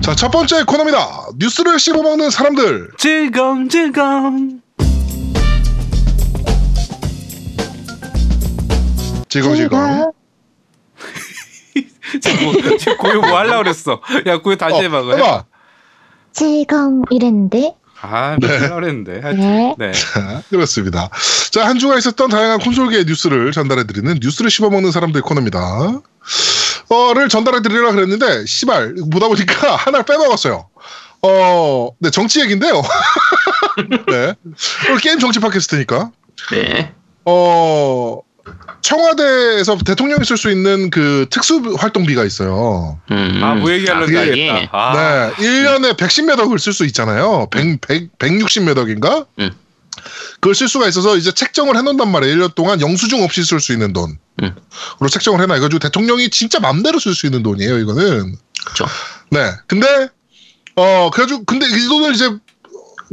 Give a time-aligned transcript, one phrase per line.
[0.00, 1.28] 자, 첫 번째 코너입니다.
[1.36, 2.90] 뉴스를 씹어먹는 사람들.
[2.96, 4.60] 질겅질겅.
[9.28, 10.10] 지금지금.
[12.20, 14.00] 지금 뭐, 지금 고요 뭐 하려고 그랬어.
[14.26, 15.14] 야, 고요 다시 어, 해봐.
[15.14, 15.44] 해봐.
[16.32, 19.20] 즐거움 이랬는데 아, 뭐 하려고 그랬는데.
[19.34, 19.74] 네.
[19.78, 19.92] 네.
[19.92, 21.08] 자, 그렇습니다.
[21.52, 26.00] 자, 한 주가 있었던 다양한 콘솔계의 뉴스를 전달해드리는 뉴스를 씹어먹는 사람들 코너입니다.
[26.90, 30.68] 어를 전달해 드리려고 그랬는데, 씨발, 보다 보니까 하나를 빼먹었어요.
[31.22, 32.82] 어, 네, 정치 얘기인데요.
[34.08, 34.34] 네.
[34.88, 36.10] 오늘 게임 정치 팟캐스트니까.
[36.52, 36.92] 네.
[37.24, 38.20] 어,
[38.80, 42.98] 청와대에서 대통령이 쓸 수 있는 그 특수 활동비가 있어요.
[43.10, 43.40] 음.
[43.42, 44.68] 아, 뭐 알겠다.
[44.72, 45.44] 아, 네.
[45.44, 47.46] 1년에 110몇 억을 쓸 수 있잖아요.
[47.50, 49.26] 100, 100, 160몇 억인가?
[49.38, 49.50] 음.
[50.34, 52.36] 그걸 쓸 수가 있어서 이제 책정을 해놓는단 말이에요.
[52.36, 54.18] 1년 동안 영수증 없이 쓸 수 있는 돈.
[54.42, 54.54] 음.
[54.98, 55.56] 그로 책정을 해놔.
[55.56, 57.78] 이거 대통령이 진짜 맘대로 쓸 수 있는 돈이에요.
[57.78, 58.36] 이거는.
[58.64, 58.86] 그렇죠.
[59.30, 59.52] 네.
[59.66, 60.08] 근데,
[60.76, 62.30] 어, 그래가지고, 근데 이 돈을 이제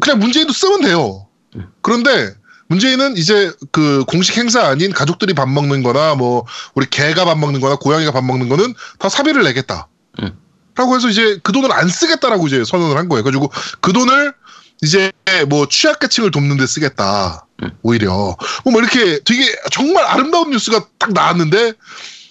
[0.01, 1.27] 그냥 문재인도 쓰면 돼요.
[1.55, 1.67] 음.
[1.81, 2.33] 그런데
[2.67, 6.45] 문재인은 이제 그 공식 행사 아닌 가족들이 밥 먹는 거나 뭐
[6.75, 9.87] 우리 개가 밥 먹는 거나 고양이가 밥 먹는 거는 다 사비를 내겠다.
[10.21, 10.37] 음.
[10.75, 13.23] 라고 해서 이제 그 돈을 안 쓰겠다라고 이제 선언을 한 거예요.
[13.23, 14.33] 그래가지고 그 돈을
[14.81, 15.11] 이제
[15.47, 17.45] 뭐 취약계층을 돕는 데 쓰겠다.
[17.63, 17.71] 음.
[17.81, 18.35] 오히려.
[18.65, 21.73] 뭐 이렇게 되게 정말 아름다운 뉴스가 딱 나왔는데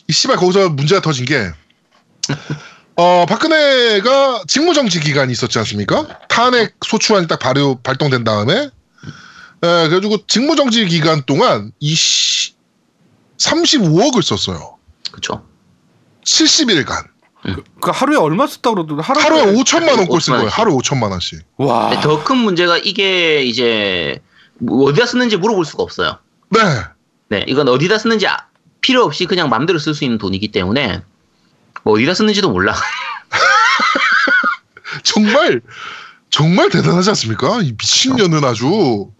[0.09, 1.51] 이 씨발 거기서 문제가 터진 게
[2.97, 6.19] 어, 박근혜가 직무정지 기간이 있었지 않습니까?
[6.29, 8.69] 탄핵 소추안이 딱 발효, 발동된 다음에, 에,
[9.61, 12.55] 그래가지고 직무정지 기간 동안 이 씨,
[13.39, 14.79] 35억을 썼어요.
[15.11, 15.47] 그렇죠.
[16.25, 17.07] 70일간.
[17.81, 20.49] 그 하루에 얼마 썼다 그러더니 하루에, 하루에 5천만 원 꼴 쓴 5천만 거예요.
[20.51, 21.43] 하루에 5천만 원씩.
[21.59, 22.01] 와.
[22.01, 24.21] 더 큰 문제가 이게 이제
[24.59, 26.19] 뭐 어디다 쓰는지 물어볼 수가 없어요.
[26.51, 26.61] 네.
[27.29, 28.47] 네, 이건 어디다 쓰는지 아-
[28.81, 31.03] 필요 없이 그냥 마음대로 쓸 수 있는 돈이기 때문에
[31.83, 32.75] 뭐 어디다 쓰는지도 몰라.
[35.03, 35.61] 정말,
[36.31, 37.61] 정말 대단하지 않습니까?
[37.63, 39.11] 이 미친년은 아주,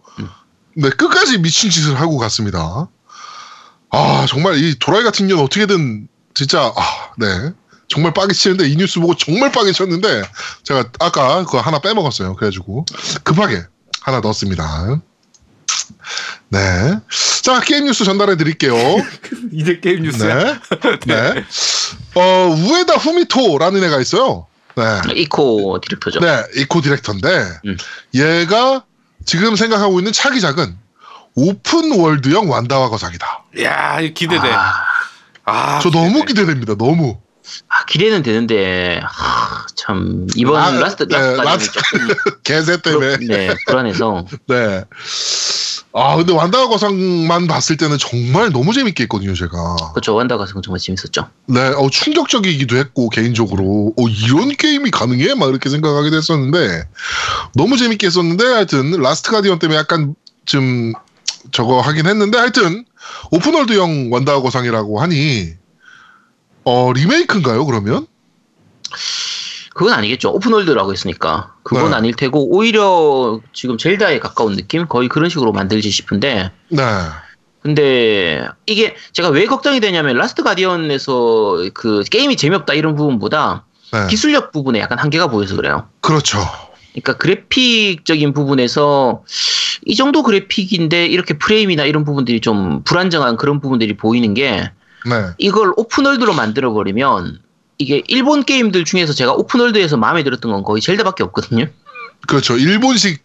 [0.75, 2.87] 네, 끝까지 미친 짓을 하고 갔습니다.
[3.89, 7.51] 아, 정말 이 도라이 같은 년 어떻게든, 진짜, 아, 네.
[7.87, 10.23] 정말 빠개 치는데, 이 뉴스 보고 정말 빠개 쳤는데,
[10.63, 12.35] 제가 아까 그거 하나 빼먹었어요.
[12.35, 12.85] 그래가지고,
[13.23, 13.63] 급하게
[14.01, 15.01] 하나 넣었습니다.
[16.49, 16.59] 네.
[17.43, 18.75] 자, 게임 뉴스 전달해 드릴게요.
[19.51, 20.59] 이제 게임 뉴스야.
[21.05, 21.33] 네.
[21.33, 21.45] 네.
[22.15, 24.47] 어, 우에다 후미토라는 애가 있어요.
[24.75, 24.83] 네.
[25.15, 26.19] 이코 디렉터죠.
[26.19, 27.77] 네, 이코 디렉터인데 음.
[28.13, 28.83] 얘가
[29.25, 30.77] 지금 생각하고 있는 차기작은
[31.35, 33.43] open world형 완다와 거상이다.
[33.61, 34.49] 야, 이거 기대돼.
[34.51, 34.83] 아,
[35.45, 36.27] 아, 저 너무 기대돼.
[36.27, 36.75] 기대됩니다.
[36.75, 37.19] 너무.
[37.69, 41.71] 아, 기대는 되는데 하, 참 이번 아, 라스트 네, 라스트까지는 라스트.
[41.73, 42.07] 조금
[42.43, 43.17] 개새 때문에.
[43.17, 44.83] 불- 네, 불안해서 네.
[45.93, 49.75] 아, 근데 완다와 거상만 봤을 때는 정말 너무 재밌게 했거든요, 제가.
[49.93, 50.13] 그렇죠.
[50.13, 51.27] 완다 거상 정말 재밌었죠.
[51.47, 53.93] 네, 어, 충격적이기도 했고, 개인적으로.
[53.97, 55.33] 어, 이런 게임이 가능해?
[55.33, 56.83] 막 이렇게 생각하기도 했었는데,
[57.55, 60.13] 너무 재밌게 했었는데, 하여튼, 라스트 가디언 때문에 약간
[60.45, 60.93] 좀,
[61.51, 62.85] 저거 하긴 했는데, 하여튼,
[63.31, 65.53] open world형 완다와 거상이라고 하니,
[66.69, 68.07] 어, 리메이크인가요, 그러면?
[69.73, 70.31] 그건 아니겠죠.
[70.31, 71.95] open world라고 했으니까 그건 네.
[71.95, 76.81] 아닐 테고 오히려 지금 젤다에 가까운 느낌 거의 그런 식으로 만들지 싶은데 네.
[77.61, 84.07] 근데 이게 제가 왜 걱정이 되냐면 라스트 가디언에서 그 게임이 재미없다 이런 부분보다 네.
[84.09, 85.87] 기술력 부분에 약간 한계가 보여서 그래요.
[86.01, 86.39] 그렇죠.
[86.91, 89.23] 그러니까 그래픽적인 부분에서
[89.85, 94.71] 이 정도 그래픽인데 이렇게 프레임이나 이런 부분들이 좀 불안정한 그런 부분들이 보이는 게
[95.05, 95.33] 네.
[95.37, 97.39] 이걸 open world로 만들어 버리면
[97.77, 101.67] 이게 일본 게임들 중에서 제가 open world에서 마음에 들었던 건 거의 젤다밖에 없거든요.
[102.27, 102.57] 그렇죠.
[102.57, 103.21] 일본식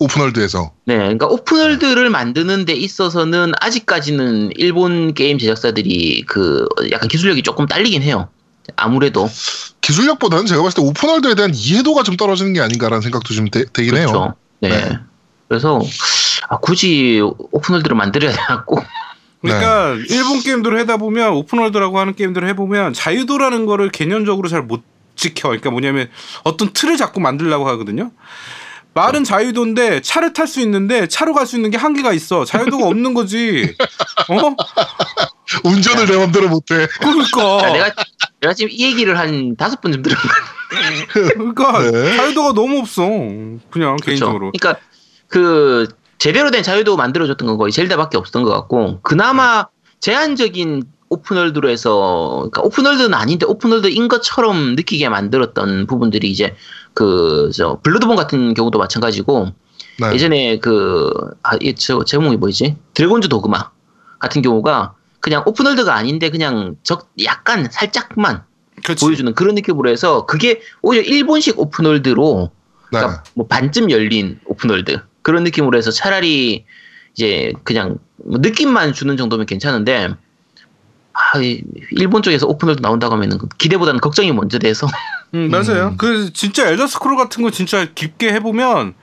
[0.00, 0.72] open world에서.
[0.84, 7.66] 네, 그러니까 open world를 만드는 데 있어서는 아직까지는 일본 게임 제작사들이 그 약간 기술력이 조금
[7.66, 8.28] 딸리긴 해요.
[8.76, 9.28] 아무래도
[9.80, 13.96] 기술력보다는 제가 봤을 때 오픈월드에 대한 이해도가 좀 떨어지는 게 아닌가라는 생각도 좀 되, 긴
[13.96, 14.06] 해요.
[14.06, 14.34] 그렇죠.
[14.60, 14.68] 네.
[14.68, 14.98] 네.
[15.48, 15.80] 그래서
[16.48, 18.82] 아, 굳이 오픈월드를 만들어야 되고
[19.42, 24.82] 그러니까 일본 게임들을 하다 보면 오픈월드라고 하는 게임들을 해보면 자유도라는 거를 개념적으로 잘 못
[25.16, 25.48] 지켜.
[25.48, 26.08] 그러니까 뭐냐면
[26.44, 28.12] 어떤 틀을 자꾸 만들려고 하거든요.
[28.94, 32.44] 말은 자유도인데 차를 탈 수 있는데 차로 갈 수 있는 게 한계가 있어.
[32.44, 33.74] 자유도가 없는 거지.
[34.28, 34.54] 어?
[35.64, 36.86] 운전을 내 맘대로 못해.
[37.00, 37.60] 그러니까.
[37.60, 37.90] 자, 내가
[38.40, 42.16] 내가 지금 이 얘기를 한 다섯 번쯤 들었는데 그러니까 네.
[42.16, 43.02] 자유도가 너무 없어.
[43.70, 44.52] 그냥 개인적으로.
[44.52, 44.80] 그러니까
[45.28, 45.88] 그
[46.22, 49.66] 제대로 된 자유도 만들어줬던 건 거의 젤다밖에 없었던 것 같고 그나마
[49.98, 56.54] 제한적인 오픈월드로 해서 그러니까 오픈월드는 아닌데 오픈월드인 것처럼 느끼게 만들었던 부분들이 이제
[56.94, 59.48] 그 저 블러드본 같은 경우도 마찬가지고
[59.98, 60.12] 네.
[60.14, 63.70] 예전에 그아저 제목이 뭐지 드래곤즈 도그마
[64.20, 68.44] 같은 경우가 그냥 open world가 아닌데 그냥 적 약간 살짝만
[68.84, 69.04] 그렇지.
[69.04, 72.52] 보여주는 그런 느낌으로 해서 그게 오히려 일본식 open world로
[72.92, 72.98] 네.
[72.98, 76.64] 그러니까 뭐 반쯤 열린 open world 그런 느낌으로 해서 차라리
[77.14, 80.14] 이제 그냥 뭐 느낌만 주는 정도면 괜찮은데
[81.14, 84.86] 아, 이 일본 쪽에서 open world 나온다고 하면은 기대보다는 걱정이 먼저 돼서
[85.34, 85.88] 음, 맞아요.
[85.88, 85.96] 음.
[85.96, 88.94] 그 진짜 엘더 스크롤 같은 거 진짜 깊게 해보면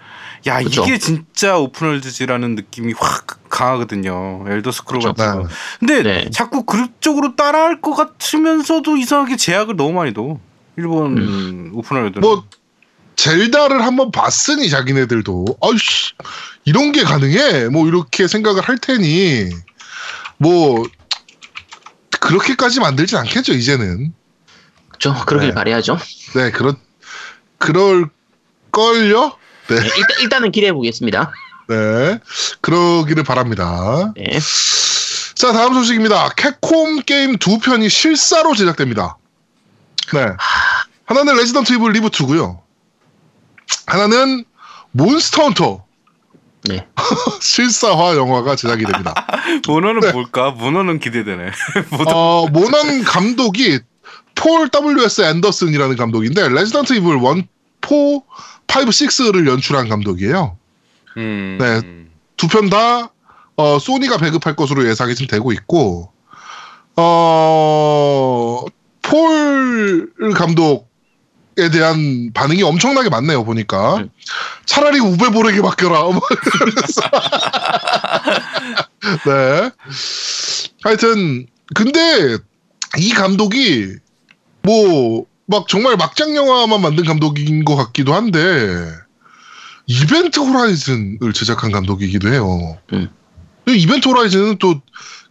[0.48, 0.84] 야 그쵸.
[0.84, 4.46] 이게 진짜 open world지라는 느낌이 확 강하거든요.
[4.48, 5.14] 엘더 스크롤 그쵸.
[5.14, 5.48] 같은 거.
[5.48, 5.54] 네.
[5.80, 6.30] 근데 네.
[6.32, 10.40] 자꾸 그쪽으로 따라할 것 같으면서도 이상하게 제약을 너무 많이 둬.
[10.78, 11.72] 일본 음.
[11.74, 12.20] open world.
[12.20, 12.46] 뭐
[13.20, 15.58] 젤다를 한번 봤으니 자기네들도.
[15.62, 16.14] 아이씨
[16.64, 17.68] 이런 게 가능해?
[17.68, 19.50] 뭐 이렇게 생각을 할 테니.
[20.38, 20.86] 뭐
[22.22, 24.14] 그렇게까지 만들진 않겠죠 이제는.
[25.00, 25.54] 좀 그러길 네.
[25.54, 25.98] 바래야죠.
[26.36, 26.78] 네 그런
[27.58, 28.10] 그럴
[28.72, 29.34] 걸요?
[29.68, 31.34] 네, 일단 일단은 기대해 보겠습니다.
[31.68, 32.20] 네
[32.62, 34.14] 그러기를 바랍니다.
[34.16, 34.40] 네.
[35.36, 36.30] 자 다음 소식입니다.
[36.38, 39.18] 캡콤 게임 두 편이 실사로 제작됩니다.
[40.14, 40.26] 네.
[41.06, 42.69] 하나는 레지던트 이블 reboot고요
[43.86, 44.46] 하나는
[44.92, 45.84] 몬스터 헌터
[46.64, 46.86] 네.
[47.42, 49.14] 실사화 영화가 제작이 됩니다.
[49.68, 50.12] 몬헌은 네.
[50.12, 50.52] 뭘까?
[50.52, 51.52] 몬헌은 기대되네.
[52.14, 53.80] 어, 몬헌 감독이
[54.36, 55.22] 폴 W.S.
[55.22, 57.22] 앤더슨이라는 감독인데 레지던트 이블 1,
[57.82, 58.24] 4, 5,
[58.68, 60.58] 6를 연출한 감독이에요.
[61.18, 61.58] 음.
[61.60, 61.82] 네.
[62.38, 63.12] 두 편 다
[63.58, 66.12] 어, 소니가 배급할 것으로 예상이 지금 되고 있고
[66.96, 68.66] 어,
[69.02, 70.89] 폴 감독
[71.60, 74.10] 에 대한 반응이 엄청나게 많네요 보니까 음.
[74.66, 76.22] 차라리 우베 보르게 맡겨라 뭐
[79.26, 79.72] 네
[80.84, 82.38] 하여튼 근데
[82.98, 83.96] 이 감독이
[84.64, 88.40] 뭐 막 정말 막장 영화만 만든 감독인 것 같기도 한데
[89.88, 92.78] 이벤트 호라이즌을 제작한 감독이기도 해요.
[92.94, 93.10] 음.
[93.68, 94.84] 이 이벤트 호라이즌은 또그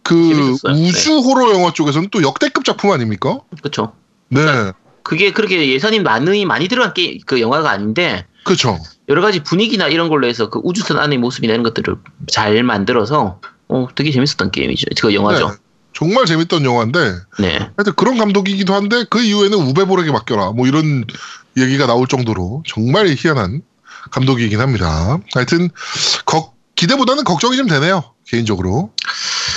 [0.03, 0.73] 재밌었어요.
[0.73, 0.89] 네.
[0.89, 3.39] 우주 호러 영화 쪽에서는 또 역대급 작품 아닙니까?
[3.61, 3.93] 그렇죠.
[4.27, 4.41] 네,
[5.09, 8.77] 그게 그렇게 예산이 많이 많이 들어간 게 그 영화가 아닌데 그렇죠.
[9.09, 11.95] 여러 가지 분위기나 이런 걸로 해서 그 우주선 안의 모습이나 이런 것들을
[12.27, 14.85] 잘 만들어서 어 되게 재밌었던 게임이죠.
[15.01, 15.49] 그 영화죠.
[15.49, 15.55] 네,
[15.93, 16.99] 정말 재밌던 영화인데
[17.39, 17.57] 네.
[17.75, 21.05] 하여튼 그런 감독이기도 한데 그 이후에는 우베 보르게 맡겨라 뭐 이런
[21.57, 23.63] 얘기가 나올 정도로 정말 희한한
[24.11, 25.17] 감독이긴 합니다.
[25.33, 25.69] 하여튼
[26.25, 28.91] 거- 기대보다는 걱정이 좀 되네요 개인적으로.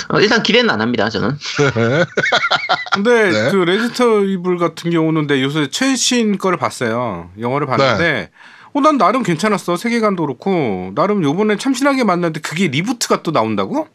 [0.09, 1.09] 어, 일단 기대는 안 합니다.
[1.09, 1.37] 저는.
[2.93, 3.51] 근데 네.
[3.51, 7.31] 그 레지던트 이블 같은 경우는 내 요새 최신 거를 봤어요.
[7.39, 8.29] 영화를 봤는데 네.
[8.73, 9.77] 어, 난 나름 괜찮았어.
[9.77, 13.87] 세계관도 그렇고 나름 요번에 참신하게 만들었는데 그게 reboot가 또 나온다고?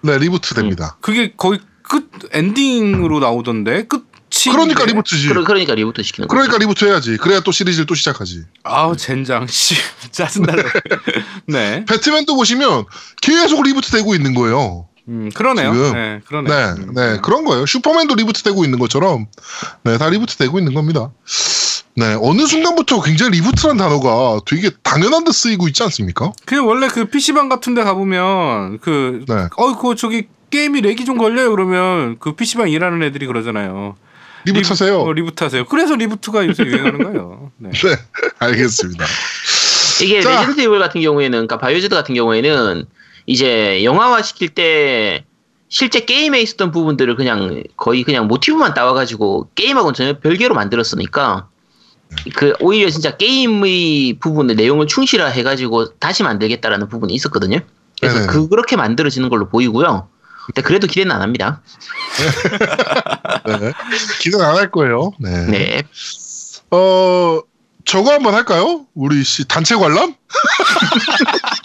[0.00, 0.96] 네 reboot 됩니다.
[1.00, 4.02] 그게 거의 끝 엔딩으로 나오던데 끝이
[4.50, 5.28] 그러니까 reboot지.
[5.28, 6.34] 그러, 그러니까 reboot 시키는 거.
[6.34, 7.16] 그러니까 reboot 해야지.
[7.16, 8.44] 그래야 또 시리즈를 또 시작하지.
[8.64, 9.74] 아우 젠장 씨
[10.10, 10.62] 짜증나네.
[11.46, 11.84] 네.
[11.84, 12.86] 배트맨도 보시면
[13.20, 14.88] 계속 reboot 되고 있는 거예요.
[15.08, 15.72] 음 그러네요.
[15.72, 15.92] 지금.
[15.92, 16.50] 네 그러네.
[16.50, 16.94] 네, 음.
[16.94, 17.66] 네, 그런 거예요.
[17.66, 19.26] 슈퍼맨도 reboot 되고 있는 것처럼,
[19.82, 21.10] 네, 다 reboot 되고 있는 겁니다.
[21.94, 26.32] 네, 어느 순간부터 굉장히 reboot란 단어가 되게 당연한 듯 쓰이고 있지 않습니까?
[26.46, 29.48] 그 원래 그 PC방 같은 데 가보면 그 네.
[29.56, 33.96] 어이구 저기 게임이 lag이 좀 걸려요 그러면 그 PC방 일하는 애들이 그러잖아요.
[34.44, 35.00] reboot 하세요.
[35.00, 35.64] 어, reboot 하세요.
[35.66, 37.50] 그래서 reboot가 요새 유행하는 거예요.
[37.58, 37.70] 네.
[37.78, 37.96] 네,
[38.38, 39.04] 알겠습니다.
[40.02, 40.30] 이게 자.
[40.30, 42.86] 레지던트 이블 같은 경우에는, 그러니까 바이오하자드 같은 경우에는
[43.26, 45.24] 이제 영화화 시킬 때
[45.68, 51.48] 실제 게임에 있었던 부분들을 그냥 거의 그냥 모티브만 따와가지고 게임하고는 전혀 별개로 만들었으니까
[52.34, 57.60] 그 오히려 진짜 게임의 부분의 내용을 충실화 해가지고 다시 만들겠다라는 부분이 있었거든요.
[58.00, 58.26] 그래서 네네.
[58.32, 60.08] 그, 그렇게 만들어지는 걸로 보이고요.
[60.46, 61.62] 근데 그래도 기대는 안 합니다.
[63.46, 63.72] 네,
[64.20, 65.12] 기대는 안 할 거예요.
[65.18, 65.46] 네.
[65.46, 65.82] 네.
[66.70, 67.40] 어,
[67.84, 68.86] 저거 한번 할까요?
[68.94, 70.14] 우리 씨 단체 관람?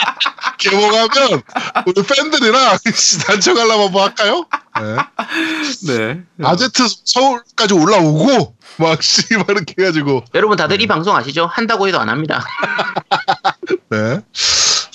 [0.57, 1.41] 개봉하면
[1.85, 2.77] 우리 팬들이랑
[3.55, 4.45] 관람 한번 할까요?
[5.87, 6.23] 네.
[6.35, 6.45] 네.
[6.45, 11.45] 아제트 서울까지 올라오고 막 씨발 이렇게 해가지고 여러분 다들 이 방송 아시죠?
[11.47, 12.43] 한다고 해도 안 합니다.
[13.89, 14.19] 네.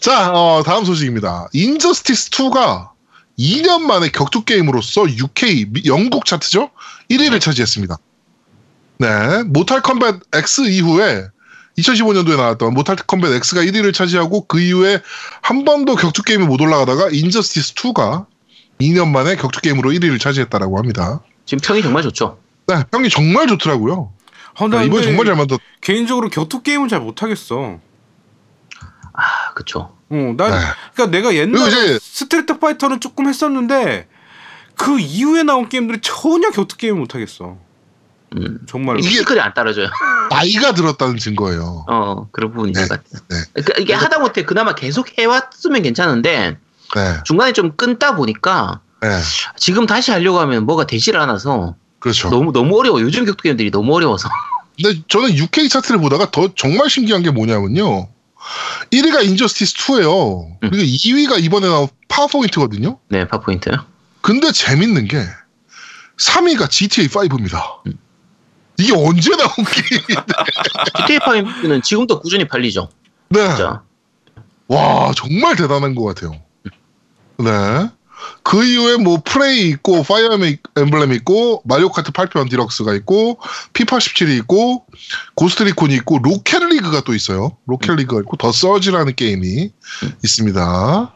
[0.00, 1.48] 자 어, 다음 소식입니다.
[1.52, 2.90] 인저스티스 2가
[3.38, 6.70] 2년 만에 격투 게임으로서 UK 미- 영국 차트죠
[7.10, 7.96] 1위를 차지했습니다.
[8.98, 11.26] 네, 모탈 컴뱃 X 이후에
[11.78, 15.00] 2015년도에 나왔던 모탈 컴뱃 X가 1위를 차지하고 그 이후에
[15.40, 18.26] 한 번도 격투 게임에 못 올라가다가 인저스티스 2가
[18.80, 21.20] 2년 만에 격투 게임으로 1위를 차지했다라고 합니다.
[21.46, 22.38] 지금 평이 정말 좋죠.
[22.66, 24.12] 네, 평이 정말 좋더라고요.
[24.58, 25.58] 어, 나 네, 이번에 근데 정말 잘 만들.
[25.80, 27.78] 개인적으로 격투 게임은 잘 못하겠어.
[29.14, 29.96] 아, 그쵸.
[30.10, 30.56] 어, 난 네.
[30.94, 34.08] 그러니까 내가 그리고 옛날에 이제 스트리트 파이터는 조금 했었는데
[34.74, 37.56] 그 이후에 나온 게임들이 전혀 격투 게임을 못하겠어.
[38.36, 38.58] 음.
[38.66, 38.98] 정말.
[38.98, 39.88] 이게- physical이 안 따라줘요.
[40.30, 41.84] 나이가 들었다는 증거예요.
[41.88, 43.22] 어, 그런 부분이 있는 네, 것 같아요.
[43.28, 43.36] 네.
[43.52, 46.56] 그러니까 이게 하다 못해 그나마 계속 해왔으면 괜찮은데
[46.94, 49.08] 네, 중간에 좀 끊다 보니까 네.
[49.56, 52.30] 지금 다시 하려고 하면 뭐가 되질 않아서 그렇죠.
[52.30, 53.00] 너무 너무 어려워.
[53.00, 54.28] 요즘 격투 게임들이 너무 어려워서.
[54.80, 58.08] 근데 저는 UK 차트를 보다가 더 정말 신기한 게 뭐냐면요.
[58.90, 60.46] 1위가 인저스티스 2예요.
[60.64, 60.70] 음.
[60.70, 62.98] 그리고 2위가 이번에 나온 파포인트거든요.
[63.08, 63.74] 네, 파포인트요.
[64.20, 65.22] 근데 재밌는 게
[66.18, 67.80] 3위가 GTA 5입니다.
[67.86, 67.92] 음.
[68.82, 70.32] 이게 언제 나온 게임인데?
[70.98, 72.88] GTA 5는 지금도 꾸준히 팔리죠.
[73.28, 73.46] 네.
[73.48, 73.82] 진짜.
[74.66, 76.32] 와 정말 대단한 것 같아요.
[77.38, 77.88] 네.
[78.42, 80.38] 그 이후에 뭐 프레이 있고 파이어
[80.76, 83.38] 엠블렘 있고 마리오 카트 8편 디럭스가 있고
[83.72, 84.86] 피파 17이 있고
[85.34, 87.56] 고스트리콘이 있고 로켓 리그가 또 있어요.
[87.66, 89.72] 로켓 리그가 있고 더 서지라는 게임이
[90.24, 91.14] 있습니다.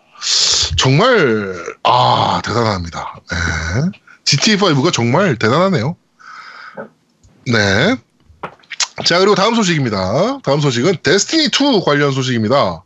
[0.77, 1.55] 정말
[1.85, 3.21] 아 대단합니다.
[3.31, 4.01] 네.
[4.25, 5.97] GTA 5가 정말 대단하네요.
[7.47, 7.97] 네.
[9.05, 10.41] 자 그리고 다음 소식입니다.
[10.43, 12.83] 다음 소식은 데스티니 2 관련 소식입니다.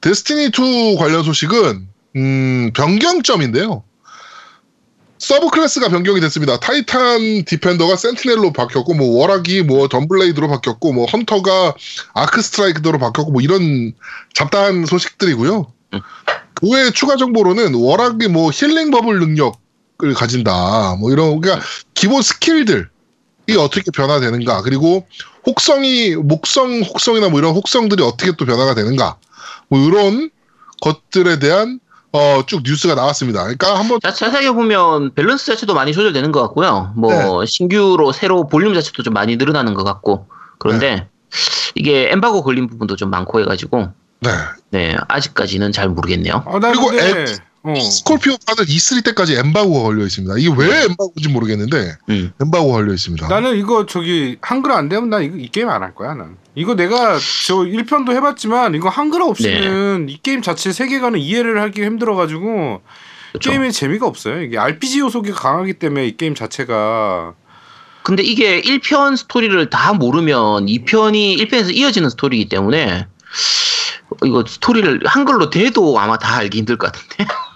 [0.00, 3.82] 데스티니 2 관련 소식은 음, 변경점인데요.
[5.18, 6.58] subclass가 변경이 됐습니다.
[6.58, 11.74] 타이탄 디펜더가 센티넬로 바뀌었고, 뭐 워락이 뭐 던블레이드로 바뀌었고, 뭐 헌터가
[12.12, 13.94] 아크 스트라이크로 바뀌었고, 뭐 이런
[14.34, 15.66] 잡다한 소식들이고요.
[15.94, 16.00] 음.
[16.54, 20.96] 그 외에 추가 정보로는 워락이 뭐 healing bubble 능력을 가진다.
[21.00, 22.90] 뭐 이런 그러니까 기본 스킬들
[23.48, 25.06] 이 어떻게 변화되는가, 그리고
[25.46, 29.16] 혹성이 목성 혹성이나 뭐 이런 혹성들이 어떻게 또 변화가 되는가,
[29.68, 30.30] 뭐 이런
[30.80, 31.80] 것들에 대한
[32.12, 33.42] 어, 쭉 뉴스가 나왔습니다.
[33.42, 36.92] 그러니까 한번 자, 자세하게 보면 밸런스 자체도 많이 조절되는 것 같고요.
[36.96, 41.08] 뭐 신규로 새로 볼륨 자체도 좀 많이 늘어나는 것 같고 그런데
[41.74, 43.88] 이게 엠바고 걸린 부분도 좀 많고 해가지고
[44.20, 44.30] 네.
[44.70, 46.44] 네 아직까지는 잘 모르겠네요.
[46.46, 47.74] 아, 나 그리고 근데 앱- 어.
[47.74, 50.34] 스콜피오 판은 E3 때까지 엠바고가 걸려 있습니다.
[50.38, 52.32] 이게 왜 엠바고인지 모르겠는데 음.
[52.40, 53.26] 엠바고가 걸려 있습니다.
[53.28, 56.36] 나는 이거 저기 한글 안 되면 나 이거 이 게임 안 할 거야 난.
[56.54, 62.82] 이거 내가 저 1편도 해봤지만 이거 한글 없이는 이 게임 자체 세계관을 이해를 하기 힘들어가지고
[63.32, 63.50] 그쵸.
[63.50, 64.42] 게임에 재미가 없어요.
[64.42, 67.34] 이게 RPG 요소가 강하기 때문에 이 게임 자체가
[68.02, 73.06] 근데 이게 1편 스토리를 다 모르면 2편이 1편에서 이어지는 스토리이기 때문에
[74.22, 77.26] 이거 스토리를 한글로 돼도 아마 다 알기 힘들 것 같은데.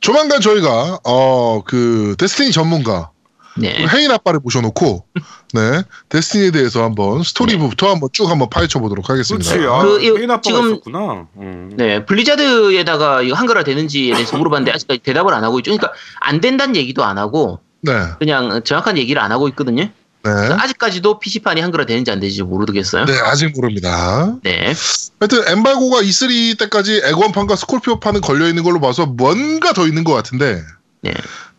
[0.00, 3.10] 조만간 저희가 어 그 데스티니 전문가
[3.56, 3.86] 네.
[3.86, 5.04] 헤인 아빠를 모셔놓고
[5.52, 9.50] 네 데스티니에 대해서 한번 스토리부터 한번 쭉 한번 파헤쳐 보도록 하겠습니다.
[9.52, 9.66] 그렇지.
[9.68, 11.26] 아, 그, 페인 아빠가 지금- 있었구나.
[11.36, 11.72] 음.
[11.76, 15.70] 네, 블리자드에다가 이거 한글화 되는지에 대해서 물어봤는데 아직까지 대답을 안 하고 있죠.
[15.72, 19.88] 그러니까 안 된다는 얘기도 안 하고 네, 그냥 정확한 얘기를 안 하고 있거든요.
[20.22, 23.06] 네, 아직까지도 PC판이 한글화 되는지 안 되는지 모르겠어요.
[23.06, 24.36] 네 아직 모릅니다.
[24.42, 24.74] 네.
[25.18, 30.62] 하여튼 엠바고가 E3 때까지 엑원판과 스콜피오판은 걸려 있는 걸로 봐서 뭔가 더 있는 것 같은데
[31.02, 31.12] 네.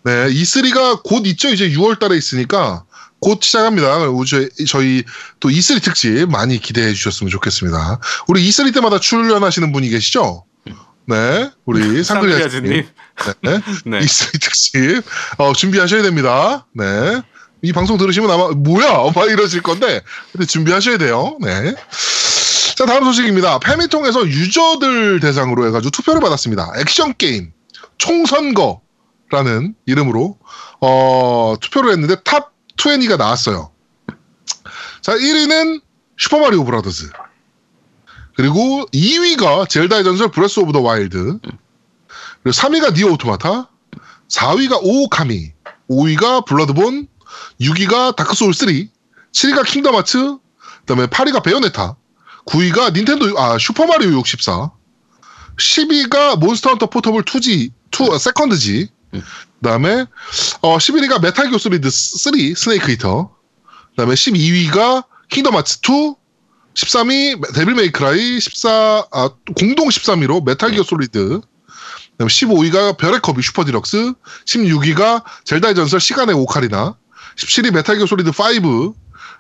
[0.04, 1.50] 네, E3가 곧 있죠.
[1.50, 2.84] 이제 6월 달에 있으니까
[3.20, 4.00] 곧 시작합니다.
[4.28, 5.04] 저희, 저희
[5.40, 8.00] 또 E3 특집 많이 기대해 주셨으면 좋겠습니다.
[8.28, 10.46] 우리 E3 때마다 출연하시는 분이 계시죠?
[11.08, 12.86] 네, 우리 상글리아즈님.
[13.18, 13.42] 상글리아즈님.
[13.42, 14.00] 네, 네.
[14.06, 15.04] E3 특집
[15.38, 16.66] 어, 준비하셔야 됩니다.
[16.74, 17.22] 네.
[17.62, 20.02] 이 방송 들으시면 아마 뭐야 막 이러실 건데
[20.32, 21.38] 근데 준비하셔야 돼요.
[21.42, 21.76] 네.
[22.76, 23.60] 자 다음 소식입니다.
[23.60, 26.72] 페미통에서 유저들 대상으로 해가지고 투표를 받았습니다.
[26.78, 27.52] 액션 게임
[27.98, 30.38] 총선거라는 이름으로
[30.80, 33.72] 어, 투표를 했는데 top 20가 나왔어요.
[35.02, 35.82] 자 1위는
[36.18, 37.10] 슈퍼마리오 브라더즈
[38.36, 41.40] 그리고 2위가 젤다의 전설 브레스 오브 더 와일드
[42.44, 43.70] 그리고 3위가 니어 오토마타
[44.30, 45.52] 4위가 오오카미
[45.90, 47.08] 5위가 블러드본
[47.60, 48.68] 6위가 다크소울 3
[49.32, 50.38] 7위가 킹덤 하츠
[50.80, 51.96] 그다음에 8위가 베요네타
[52.46, 54.72] 9위가 닌텐도 아 슈퍼마리오 64
[55.58, 59.24] 10위가 몬스터 헌터 포터블 2G 2 아, second G 음.
[59.62, 60.06] 그다음에
[60.62, 63.36] 어 11위가 메탈 기어 솔리드 3 스네이크 이터
[63.92, 66.16] 그다음에 12위가 킹덤 하츠 2
[66.74, 71.42] 13위 데빌 메이크라이 14 아, 공동 13위로 메탈 기어 솔리드
[72.12, 74.14] 그다음에 15위가 별의 커비 슈퍼 디럭스
[74.46, 76.96] 16위가 젤다의 전설 시간의 오카리나
[77.38, 78.94] 17위 메탈 기어 솔리드 5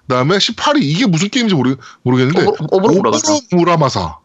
[0.07, 3.39] 그다음에 18위 이게 무슨 게임인지 모르, 모르겠는데 오보- 오보로 무라마사.
[3.51, 4.17] 무라마사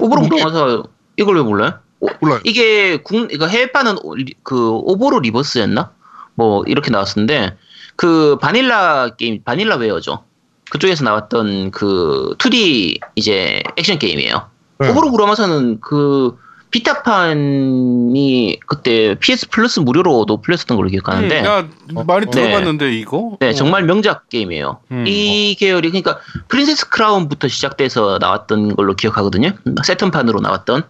[0.00, 0.36] 오보로 뭐게?
[0.42, 0.84] 물어봐서
[1.16, 1.74] 이걸 왜 몰라요?
[2.00, 3.96] 오- 몰라요 이게 국 이거 해외판은
[4.42, 5.92] 그 오보로 리버스였나?
[6.34, 7.56] 뭐 이렇게 나왔었는데
[7.96, 10.24] 그 바닐라 게임 바닐라웨어죠.
[10.70, 14.48] 그쪽에서 나왔던 그 2D 이제 액션 게임이에요.
[14.80, 14.88] 네.
[14.88, 16.36] 오보로 무라마사는 그
[16.72, 21.68] 비타판이 그때 PS 플러스 무료로도 풀렸었던 걸로 기억하는데 음, 야
[22.06, 22.30] 많이 어.
[22.30, 23.36] 들어봤는데 이거.
[23.40, 23.52] 네 어.
[23.52, 24.80] 정말 명작 게임이에요.
[24.90, 25.04] 음.
[25.06, 29.52] 이 계열이 그러니까 프린세스 크라운부터 시작돼서 나왔던 걸로 기억하거든요.
[29.84, 30.82] 세턴판으로 나왔던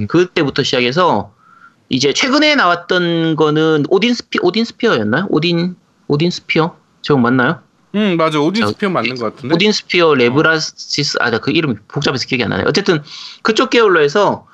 [0.00, 0.06] 음.
[0.06, 1.32] 그때부터 시작해서
[1.88, 5.26] 이제 최근에 나왔던 거는 오딘 스피 오딘 스피어였나요?
[5.30, 5.76] 오딘
[6.08, 7.60] 오딘 스피어 저거 맞나요?
[7.94, 9.54] 음 맞아 오딘 저- 스피어 맞는 것 같은데.
[9.54, 12.64] 오딘 스피어 레이브스라시르 아그 이름이 복잡해서 기억이 안 나네.
[12.66, 13.02] 어쨌든
[13.42, 14.46] 그쪽 계열로 해서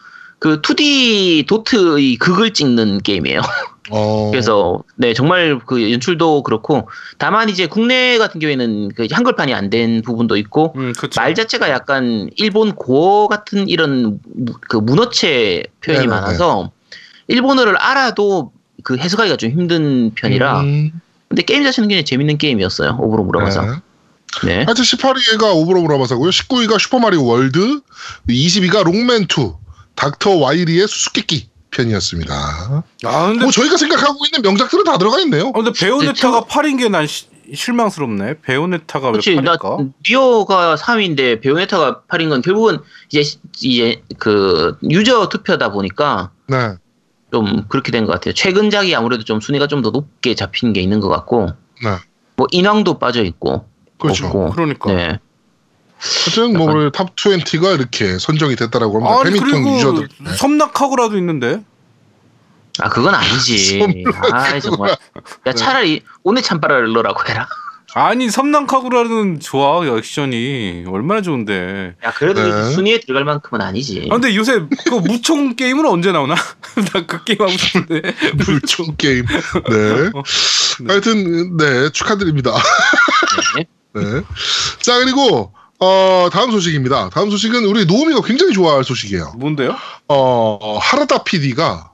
[0.44, 3.40] 그 2D 도트의 극을 찍는 게임이에요.
[3.88, 4.28] 어.
[4.30, 6.86] 그래서 네 정말 그 연출도 그렇고
[7.16, 10.92] 다만 이제 국내 같은 경우에는 그 한글판이 안 된 부분도 있고 음.
[11.16, 16.20] 말 자체가 약간 일본 고어 같은 이런 무- 그 문어체 표현이 네네네.
[16.20, 16.70] 많아서
[17.28, 20.90] 일본어를 알아도 그 해석하기가 좀 힘든 편이라 음,
[21.28, 23.68] 근데 게임 자체는 굉장히 재밌는 게임이었어요 오보로 무라마사 네.
[24.44, 24.54] 네.
[24.64, 26.28] 하여튼 18위가 오보로 무라마사고요.
[26.28, 27.80] 19위가 슈퍼마리오 월드,
[28.28, 29.63] 20위가 록맨2,
[29.94, 32.34] 닥터 와이리의 수수께끼 편이었습니다.
[33.04, 35.48] 아 근데 뭐 저희가 생각하고 있는 명작들은 다 들어가 있네요.
[35.48, 37.06] 어, 근데 베요네타가 8인 게 난
[37.52, 38.40] 실망스럽네.
[38.40, 39.92] 베요네타가 왜 그렇지 나 8일까?
[40.02, 42.78] 디오가 3위인데 베요네타가 8인 건 결국은
[43.10, 43.22] 이제
[43.60, 46.74] 이제 그 유저 투표다 보니까 네.
[47.32, 48.32] 좀 그렇게 된 것 같아요.
[48.34, 51.48] 최근작이 아무래도 좀 순위가 좀 더 높게 잡힌 게 있는 것 같고,
[51.82, 51.90] 네.
[52.36, 53.66] 뭐 인왕도 빠져 있고,
[53.98, 54.26] 그렇죠.
[54.26, 54.92] 없고, 그러니까.
[54.94, 55.18] 네.
[55.98, 59.20] 하여튼 뭐 오늘 탑 20가 이렇게 선정이 됐다라고 합니다.
[59.20, 60.08] 아니 패미통 그리고 유저들.
[60.20, 60.32] 네.
[60.36, 61.62] 섬낙하고라도 있는데.
[62.80, 63.80] 아 그건 아니지.
[64.32, 64.90] 아 정말.
[64.90, 64.96] 야
[65.44, 65.52] 네.
[65.54, 67.46] 차라리 오늘 참바라를 넣으라고 해라.
[67.96, 71.94] 아니 섬낙하고라는 좋아 액션이 얼마나 좋은데.
[72.04, 72.72] 야 그래도 네.
[72.72, 74.08] 순위에 들어갈 만큼은 아니지.
[74.10, 76.34] 아, 근데 요새 그 무총 게임은 언제 나오나?
[76.92, 78.02] 나 그 게임 하고 싶은데.
[78.44, 79.24] 물총 게임.
[79.26, 80.10] 네.
[80.88, 82.52] 하여튼 네 축하드립니다.
[83.56, 83.64] 네.
[83.94, 84.22] 네.
[84.82, 87.10] 자 그리고 어 다음 소식입니다.
[87.10, 89.34] 다음 소식은 우리 노우미가 굉장히 좋아할 소식이에요.
[89.36, 89.76] 뭔데요?
[90.08, 91.90] 어 하라다 PD가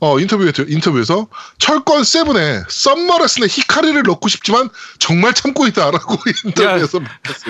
[0.00, 1.26] 어 인터뷰에 인터뷰에서
[1.58, 4.68] 철권 세븐에 썸머레슨의 히카리를 넣고 싶지만
[5.00, 7.00] 정말 참고 있다라고 인터뷰에서.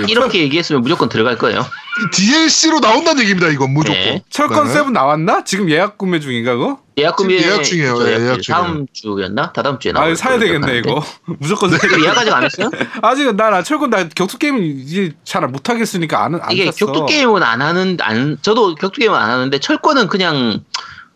[0.09, 1.65] 이렇게 얘기했으면 무조건 들어갈 거예요.
[2.13, 3.49] DLC로 나온다는 얘기입니다.
[3.49, 4.01] 이건 무조건.
[4.01, 4.23] 네.
[4.31, 4.73] 철권 네.
[4.73, 5.45] 세븐 나왔나?
[5.45, 6.81] 지금 예약 구매 중인가 그거?
[6.99, 7.97] 예약 구매 예약 중이에요.
[7.99, 9.53] 저 예, 예약 다음 주였나?
[9.53, 10.79] 다다음 주에 아 나올 사야 되겠네.
[10.79, 11.03] 이거.
[11.39, 12.71] 무조건 사야 이거 예약 아직 안 했어요?
[13.03, 16.87] 아직 나나 철권 나 격투 게임 이제 잘 못 하겠으니까 안, 안 이게 샀어.
[16.87, 20.65] 격투 게임은 안 하는 안 저도 격투 게임은 안 하는데 철권은 그냥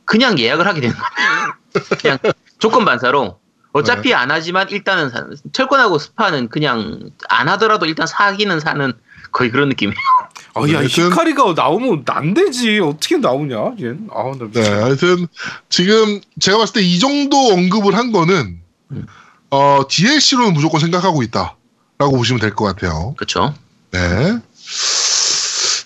[0.04, 1.54] 그냥 예약을 하게 되는 거예요.
[2.00, 2.18] 그냥
[2.58, 3.38] 조건 반사로
[3.72, 4.14] 어차피 네.
[4.14, 8.92] 안 하지만 일단은 사, 철권하고 스파는 그냥 안 하더라도 일단 사기는 사는
[9.32, 9.96] 거의 그런 느낌이에요.
[10.54, 12.78] 아, 야, 하여튼- 히카리가 나오면 안 되지.
[12.80, 13.94] 어떻게 나오냐, 얘.
[14.12, 15.26] 아, 나 네, 하여튼
[15.68, 18.60] 지금 제가 봤을 때 이 정도 언급을 한 거는
[18.92, 19.06] 음.
[19.50, 23.14] 어 DLC로는 무조건 생각하고 있다라고 보시면 될 것 같아요.
[23.16, 23.54] 그렇죠?
[23.92, 24.38] 네.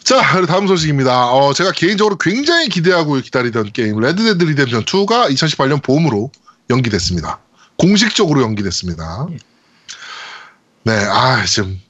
[0.04, 1.32] 자, 다음 소식입니다.
[1.32, 6.30] 어, 제가 개인적으로 굉장히 기대하고 기다리던 게임 레드데드 리뎀션 2가 2018년 봄으로
[6.70, 7.40] 연기됐습니다.
[7.76, 9.26] 공식적으로 연기됐습니다.
[10.84, 11.80] 네, 아, 지금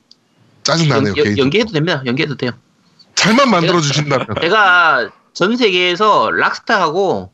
[0.62, 1.08] 짜증 나네요.
[1.14, 2.02] 연, 개인 연기해도 됩니다.
[2.06, 2.52] 연기해도 돼요.
[3.26, 4.26] 잘만 만들어 주신다면.
[4.40, 7.32] 제가 전 세계에서 락스타하고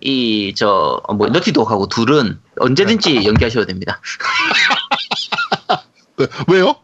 [0.00, 4.00] 이 저 뭐 너티독하고 둘은 언제든지 연기하셔도 됩니다.
[6.16, 6.76] 네, 왜요?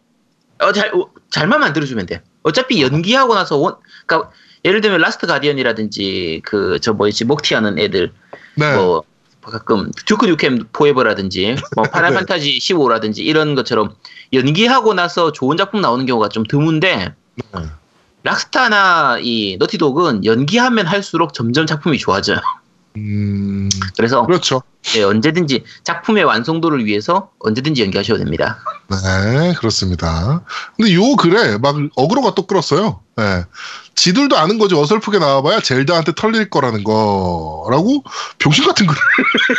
[0.59, 2.23] 어, 잘, 어, 잘만 만들어주면 돼.
[2.43, 4.31] 어차피 연기하고 나서 원, 그니까,
[4.65, 8.13] 예를 들면 라스트 가디언이라든지, 그, 저 뭐였지, 먹튀하는 애들,
[8.57, 8.77] 네.
[8.77, 9.05] 뭐,
[9.43, 12.17] 가끔, 듀크 뉴켐 포에버라든지, 뭐, 파이널 네.
[12.17, 13.95] 판타지 15라든지, 이런 것처럼,
[14.33, 17.45] 연기하고 나서 좋은 작품 나오는 경우가 좀 드문데, 네.
[18.23, 22.39] 락스타나 이 너티독은 연기하면 할수록 점점 작품이 좋아져요.
[22.97, 24.63] 음, 그래서, 그렇죠.
[24.97, 28.59] 예, 언제든지 작품의 완성도를 위해서 언제든지 연기하셔도 됩니다.
[28.89, 30.43] 네, 그렇습니다.
[30.77, 33.01] 근데 요 글에 막 어그로가 또 끌었어요.
[33.17, 33.45] 네.
[33.95, 38.03] 지들도 아는 거지 어설프게 나와봐야 젤다한테 털릴 거라는 거라고
[38.39, 38.87] 병신 같은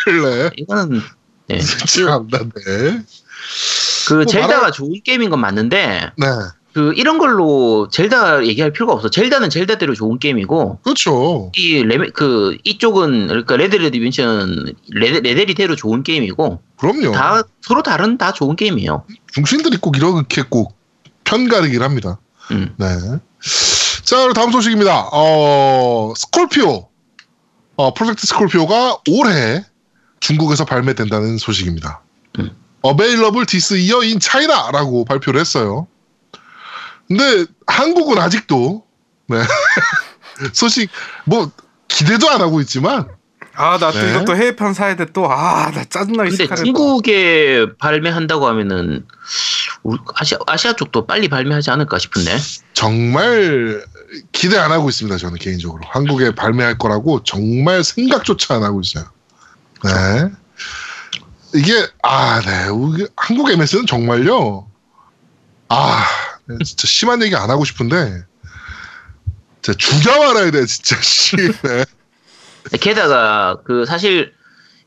[0.06, 0.50] 글을 내.
[0.58, 1.02] 이거는,
[1.52, 1.60] 예.
[1.60, 3.02] 참난데.
[4.08, 6.28] 그뭐 젤다가 말할- 좋은 게임인 건 맞는데 네,
[6.74, 9.10] 그 이런 걸로 젤다 얘기할 필요가 없어.
[9.10, 11.52] 젤다는 젤다대로 좋은 게임이고 그렇죠.
[11.56, 17.12] 이 레메 그 이쪽은 그러니까 레드 레디빈션 레드 레데리대로 좋은 게임이고 그럼요.
[17.12, 19.04] 다 서로 다른 다 좋은 게임이에요.
[19.34, 20.78] 중신들이 꼭 이렇게 꼭
[21.26, 22.20] 편가르기를 합니다.
[22.52, 22.74] 음.
[22.78, 22.88] 네.
[24.04, 25.10] 자, 다음 소식입니다.
[25.12, 26.88] 어, 스콜피오.
[27.76, 29.64] 어, 프로젝트 스콜피오가 올해
[30.20, 32.02] 중국에서 발매된다는 소식입니다.
[32.40, 32.52] 음.
[32.86, 35.88] Available this year in China라고 발표를 했어요.
[37.12, 38.86] 근데 한국은 아직도
[39.28, 39.42] 네.
[40.54, 40.90] 소식
[41.26, 41.52] 뭐
[41.90, 43.10] 기대도 안 하고 있지만
[43.54, 44.12] 아, 나또 네.
[44.12, 45.30] 이것도 해외판 사야 돼 또.
[45.30, 46.56] 아, 나 짜증나게 근데.
[46.56, 49.06] 중국에 발매한다고 하면은
[49.84, 52.38] 우리 아시아 아시아 쪽도 빨리 발매하지 않을까 싶은데.
[52.74, 53.84] 정말
[54.32, 55.18] 기대 안 하고 있습니다.
[55.18, 59.04] 저는 개인적으로 한국에 발매할 거라고 정말 생각조차 안 하고 있어요.
[59.84, 60.32] 네.
[61.54, 62.70] 이게 아, 네.
[62.70, 64.68] 우리 한국 MS는 정말요.
[65.68, 66.04] 아, 네,
[66.64, 68.24] 진짜 심한 얘기 안 하고 싶은데
[69.62, 71.36] 진짜 죽여 말아야 돼, 진짜 씨.
[71.36, 71.86] 네.
[72.80, 74.34] 게다가 그 사실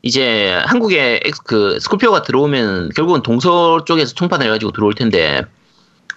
[0.01, 5.43] 이제 한국에 그 스콜피오가 들어오면 결국은 동서 쪽에서 총판을 해가지고 들어올 텐데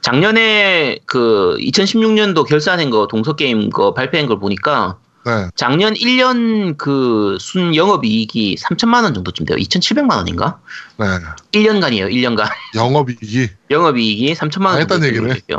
[0.03, 5.51] 작년에 그 2016년도 결산한 거 동서 게임 거 발표한 걸 보니까 네.
[5.55, 9.57] 작년 1년 그 순 영업이익이 3천만 원 정도쯤 돼요.
[9.59, 10.59] 2,700만 원인가?
[10.97, 11.07] 네.
[11.53, 12.11] 1년간이에요.
[12.13, 15.41] 1년간 영업이익이 영업이익이 3천만 원 정도 얘기네.
[15.47, 15.59] 돼요.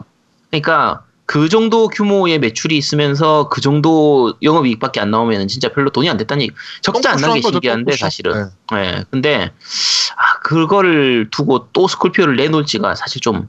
[0.49, 6.17] 그러니까 그 정도 규모의 매출이 있으면서 그 정도 영업이익밖에 안 나오면 진짜 별로 돈이 안
[6.17, 6.53] 됐다는 얘기.
[6.81, 7.97] 적자 안난게 똥꼬쇼한 거죠, 신기한데.
[7.97, 8.49] 사실은.
[8.71, 8.77] 네.
[8.77, 9.05] 예.
[9.11, 9.51] 근데
[10.17, 13.47] 아 그거를 두고 또 스콜피오를 내놓을지가 사실 좀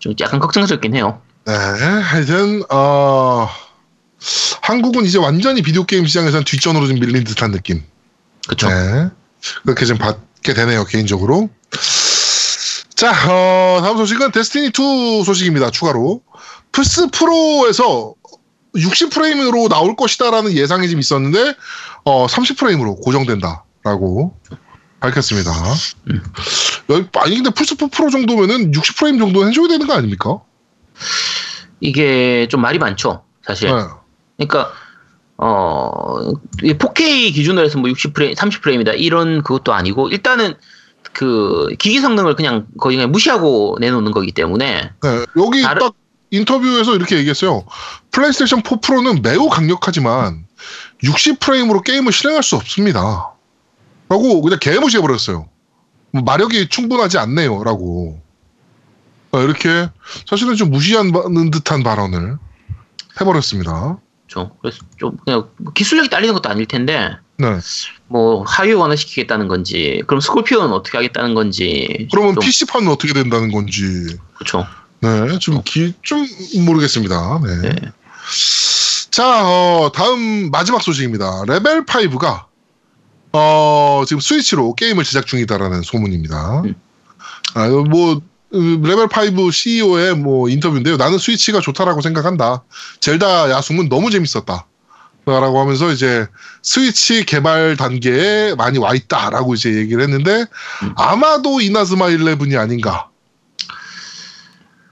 [0.00, 1.22] 좀 약간 걱정스럽긴 해요.
[1.46, 3.48] 네, 하여튼 어,
[4.62, 7.82] 한국은 이제 완전히 비디오 게임 시장에서는 뒷전으로 좀 밀린 듯한 느낌.
[8.48, 8.68] 그쵸?
[8.68, 9.08] 네,
[9.62, 11.50] 그렇게 좀 받게 되네요 개인적으로.
[12.94, 15.70] 자, 어, 다음 소식은 데스티니 2 소식입니다.
[15.70, 16.22] 추가로
[16.72, 18.14] 플스 프로에서
[18.76, 21.54] 60 프레임으로 나올 것이다라는 예상이 좀 있었는데
[22.04, 24.36] 어, 30 프레임으로 고정된다라고
[25.00, 25.52] 밝혔습니다.
[26.10, 26.22] 음.
[27.14, 30.40] 아니 근데 플스 4 프로 정도면은 60 프레임 정도 해줘야 되는 거 아닙니까?
[31.80, 33.24] 이게 좀 말이 많죠.
[33.46, 33.68] 사실.
[33.68, 33.82] 네.
[34.36, 34.72] 그러니까
[35.36, 36.30] 어,
[36.62, 40.54] 이 4K 기준으로 해서 뭐 60프레임, 30프레임이다 이런 그것도 아니고 일단은
[41.12, 45.94] 그 기기 성능을 그냥 거의 그냥 무시하고 내놓는 거기 때문에 네, 여기 다른- 딱
[46.30, 47.64] 인터뷰에서 이렇게 얘기했어요.
[48.10, 50.46] 플레이스테이션 4 프로는 매우 강력하지만
[51.04, 53.30] 60프레임으로 게임을 실행할 수 없습니다.
[54.08, 55.48] 라고 그냥 개무시해 버렸어요.
[56.12, 57.62] 뭐 마력이 충분하지 않네요.
[57.62, 58.20] 라고.
[59.32, 59.88] 어, 이렇게
[60.26, 62.38] 사실은 좀 무시하는 듯한 발언을
[63.20, 63.98] 해버렸습니다.
[64.34, 67.58] 좀 그래서 좀 그냥 기술력이 딸리는 것도 아닐 텐데 네.
[68.08, 74.18] 뭐 하위 완화시키겠다는 건지 그럼 스콜피오는 어떻게 하겠다는 건지 그러면 좀, PC판은 어떻게 된다는 건지.
[74.34, 74.66] 그렇죠.
[75.00, 75.38] 네.
[75.38, 76.26] 좀, 기, 좀
[76.64, 77.40] 모르겠습니다.
[77.44, 77.68] 네.
[77.68, 77.92] 네.
[79.10, 81.44] 자, 어, 다음 마지막 소식입니다.
[81.46, 82.46] 레벨 5가
[83.32, 86.62] 어, 지금 스위치로 게임을 제작 중이다라는 소문입니다.
[86.62, 86.74] 음.
[87.54, 88.20] 아, 뭐 음,
[88.54, 90.96] 레벨 5 CEO의 뭐 인터뷰인데요.
[90.96, 92.62] 나는 스위치가 좋다라고 생각한다.
[93.00, 94.66] 젤다 야숨은 너무 재밌었다.
[95.26, 96.26] 라고 하면서 이제
[96.62, 100.44] 스위치 개발 단계에 많이 와 있다라고 이제 얘기를 했는데
[100.82, 100.92] 음.
[100.96, 103.08] 아마도 이나즈마 일레븐이 아닌가.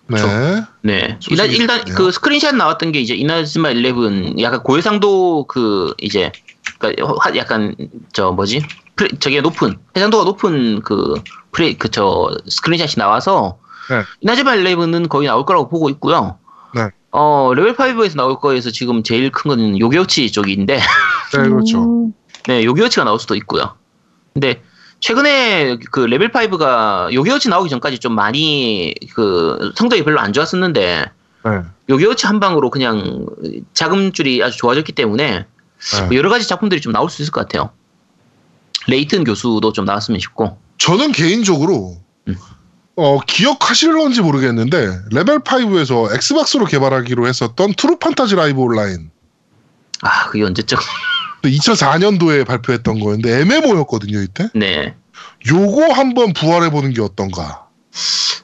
[0.08, 0.16] 네.
[0.20, 0.66] 그렇죠.
[0.80, 1.18] 네.
[1.30, 1.84] 일단, 일단.
[1.94, 6.32] 그 스크린샷 나왔던 게 이제 이나즈마 11 약간 고해상도 그 이제
[6.78, 7.74] 그러니까 화- 약간
[8.12, 8.62] 저 뭐지?
[9.02, 11.14] 프레, 저게 높은 해상도가 높은 그
[11.50, 13.58] 프레 그저 스크린샷이 나와서
[13.90, 14.02] 네.
[14.20, 16.38] 이나즈마 일레븐은 거의 나올 거라고 보고 있고요.
[16.74, 16.88] 네.
[17.10, 21.82] 어 레벨 5에서 나올 거에서 지금 제일 큰 건 요괴워치 쪽인데 네, 그렇죠.
[21.82, 22.12] 음,
[22.46, 23.74] 네 요괴워치가 나올 수도 있고요.
[24.32, 24.62] 근데
[25.00, 31.04] 최근에 그 레벨 5가 요괴워치 나오기 전까지 좀 많이 그 성적이 별로 안 좋았었는데
[31.44, 31.50] 네.
[31.90, 33.26] 요괴워치 한 방으로 그냥
[33.74, 35.44] 자금줄이 아주 좋아졌기 때문에
[35.94, 36.02] 네.
[36.06, 37.70] 뭐 여러 가지 작품들이 좀 나올 수 있을 것 같아요.
[38.88, 40.58] 레이튼 교수도 좀 나왔으면 싶고.
[40.78, 41.96] 저는 개인적으로
[42.28, 42.36] 음.
[42.96, 49.10] 어, 기억하실런지 모르겠는데 레벨 5에서 엑스박스로 개발하기로 했었던 트루 판타지 라이브 온라인
[50.02, 50.78] 아, 그게 언제쯤?
[51.42, 54.94] 2004년도에 발표했던 거였는데 MMO였거든요 이때 네.
[55.48, 57.66] 요거 한번 부활해 보는 게 어떤가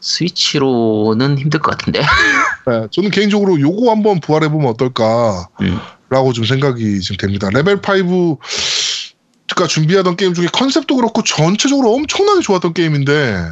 [0.00, 2.00] 스위치로는 힘들 것 같은데.
[2.66, 6.32] 네, 저는 개인적으로 요거 한번 부활해 보면 어떨까라고 음.
[6.34, 8.38] 좀 생각이 지금 됩니다 레벨 5
[9.58, 13.50] 가 준비하던 게임 중에 컨셉도 그렇고 전체적으로 엄청나게 좋았던 게임인데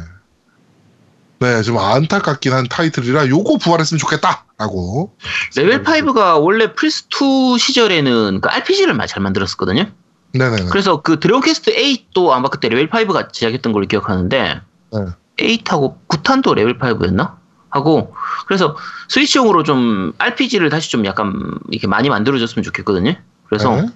[1.39, 5.15] 네, 좀 안타깝긴 한 타이틀이라 요거 부활했으면 좋겠다라고.
[5.55, 9.85] 레벨 5가 원래 플스 2 시절에는 그 RPG를 잘 만들었었거든요.
[10.33, 10.69] 네네네.
[10.69, 14.61] 그래서 그 드래곤 퀘스트 8도 아마 그때 레벨 5가 제작했던 걸로 기억하는데
[14.93, 14.99] 네.
[15.37, 17.35] 8하고 9탄도 레벨 5였나?
[17.69, 18.15] 하고
[18.47, 18.77] 그래서
[19.09, 23.15] 스위치용으로 좀 RPG를 다시 좀 약간 이렇게 많이 만들어줬으면 좋겠거든요.
[23.47, 23.87] 그래서 네.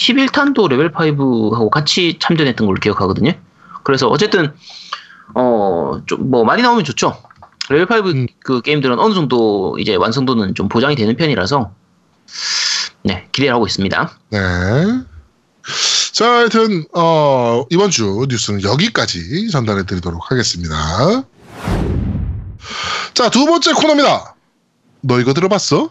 [0.00, 3.32] 11탄도 레벨 5하고 같이 참전했던 걸로 기억하거든요.
[3.84, 4.52] 그래서 어쨌든
[5.34, 7.16] 어 좀 뭐 많이 나오면 좋죠.
[7.68, 8.26] 레벨 5 음.
[8.42, 11.70] 그 게임들은 어느 정도 이제 완성도는 좀 보장이 되는 편이라서
[13.04, 14.18] 네 기대를 하고 있습니다.
[14.30, 14.38] 네.
[16.12, 20.74] 자, 하여튼 어, 이번 주 뉴스는 여기까지 전달해 드리도록 하겠습니다.
[23.14, 24.34] 자, 두 번째 코너입니다.
[25.02, 25.90] 너 이거 들어봤어?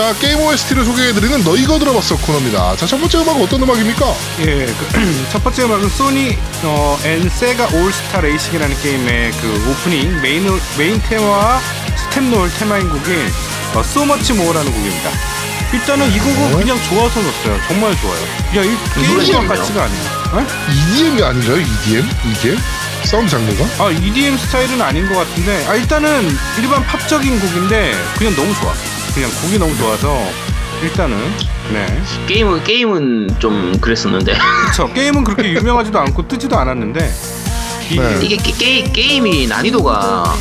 [0.00, 2.74] 자, 게임 OST를 소개해드리는 너 이거 들어봤어 코너입니다.
[2.76, 4.06] 자, 첫 번째 음악은 어떤 음악입니까?
[4.40, 10.46] 예, 그, 첫 번째 음악은 소닉 어, and 세가 올스타 레이싱이라는 게임의 그 오프닝 메인
[10.78, 11.60] 메인 테마와
[11.98, 13.30] staff roll 테마인 곡인
[13.74, 15.10] 어, So Much More라는 곡입니다.
[15.74, 16.56] 일단은 이 곡은 네.
[16.56, 17.60] 그냥 좋아서 넣었어요.
[17.68, 18.22] 정말 좋아요.
[18.56, 19.48] 야, 이 게임 재밌네요.
[19.48, 20.46] 같지가 않아요.
[20.94, 21.58] EDM이 아닌가요?
[21.60, 22.08] EDM?
[22.32, 22.56] 이게?
[23.04, 23.84] 사운드 장르가?
[23.84, 28.72] 아, EDM 스타일은 아닌 것 같은데, 아, 일단은 일반 팝적인 곡인데, 그냥 너무 좋아.
[29.12, 30.18] 그냥 곡이 너무 좋아서,
[30.82, 31.16] 일단은
[31.72, 32.02] 네.
[32.26, 34.34] 게임은 게임은 좀 그랬었는데
[34.70, 34.90] 그쵸.
[34.92, 37.12] 게임은 그렇게 유명하지도 않고 뜨지도 않았는데
[37.90, 38.18] 이 네.
[38.22, 40.34] 이게 게, 게, 게 임이 난이도가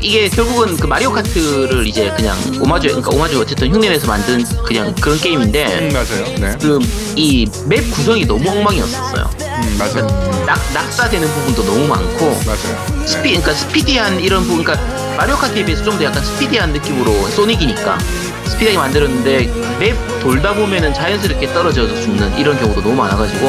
[0.00, 5.18] 이게 결국은 그 마리오 카트를 이제 그냥 오마주 그러니까 오마주 어쨌든 흉내내서 만든 그냥 그런
[5.18, 6.24] 게임인데 음, 맞아요.
[6.38, 6.58] 네.
[6.58, 9.30] 그 이 map 구성이 너무 엉망이었었어요.
[9.40, 10.06] 음, 맞아요.
[10.44, 13.06] 낙 낙사되는 부분도 너무 많고 맞아요.
[13.06, 17.98] 스피 그러니까 스피디한 이런 부분 그러니까 마리오 카트에 비해서 좀 더 약간 스피디한 느낌으로 소닉이니까
[18.46, 19.46] 스피디하게 만들었는데
[19.78, 23.46] 맵 돌다 보면은 자연스럽게 떨어져서 죽는 이런 경우도 너무 많아가지고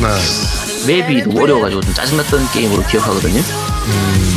[0.00, 0.08] 네.
[0.86, 3.40] 맵이 너무 어려워가지고 좀 짜증났던 게임으로 기억하거든요.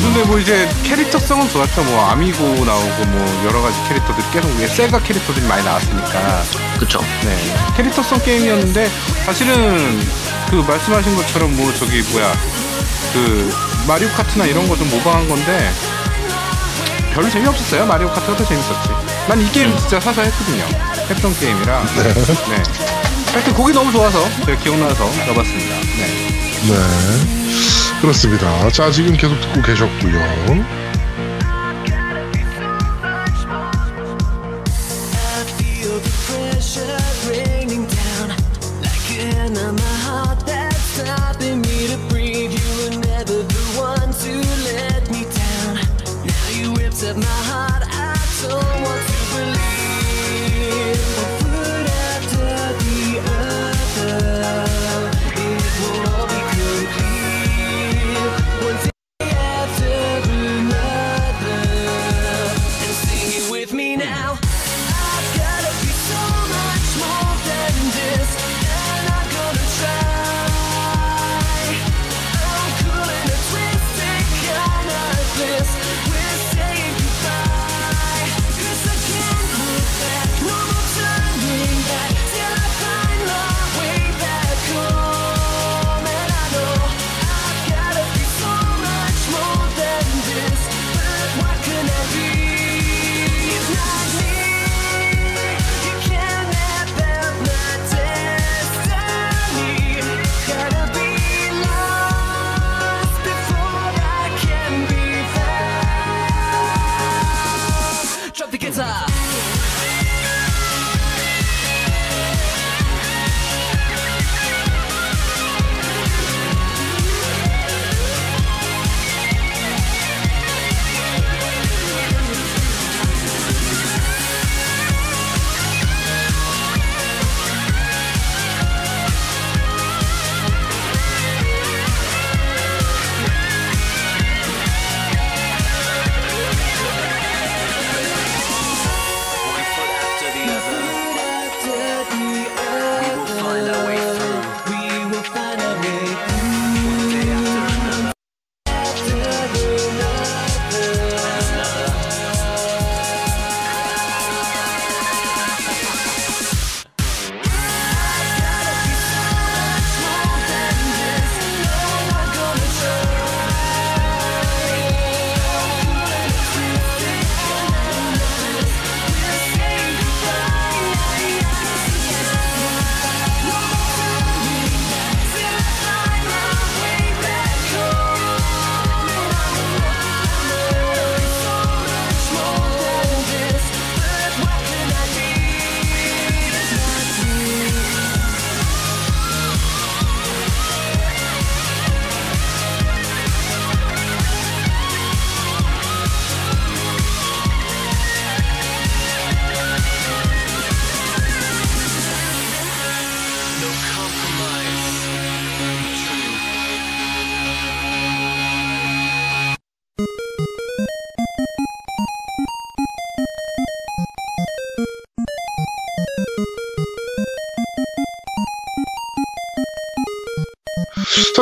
[0.04, 1.84] 근데 뭐 이제 캐릭터성은 좋았죠.
[1.84, 6.44] 뭐 아미고 나오고 뭐 여러 가지 캐릭터들이 계속 이게 세가 캐릭터들이 많이 나왔으니까.
[6.80, 7.00] 그쵸?
[7.26, 7.36] 네.
[7.78, 8.90] 캐릭터성 게임이었는데
[9.26, 10.00] 사실은
[10.50, 12.32] 그 말씀하신 것처럼 뭐 저기 뭐야
[13.14, 13.54] 그
[13.88, 15.72] 마리오 카트나 이런 거 좀 모방한 건데
[17.14, 17.86] 별로 재미없었어요.
[17.86, 18.90] 마리오 카트가 더 재밌었지.
[19.28, 20.64] 난 이 게임 진짜 사서 했거든요.
[21.10, 21.84] 했던 게임이라.
[21.84, 22.64] 네.
[23.34, 25.76] 하여튼 곡이 너무 좋아서 제가 기억나서 넣어봤습니다.
[25.98, 26.70] 네.
[26.70, 28.00] 네.
[28.02, 28.70] 그렇습니다.
[28.72, 30.66] 자, 지금 계속 듣고 계셨고요.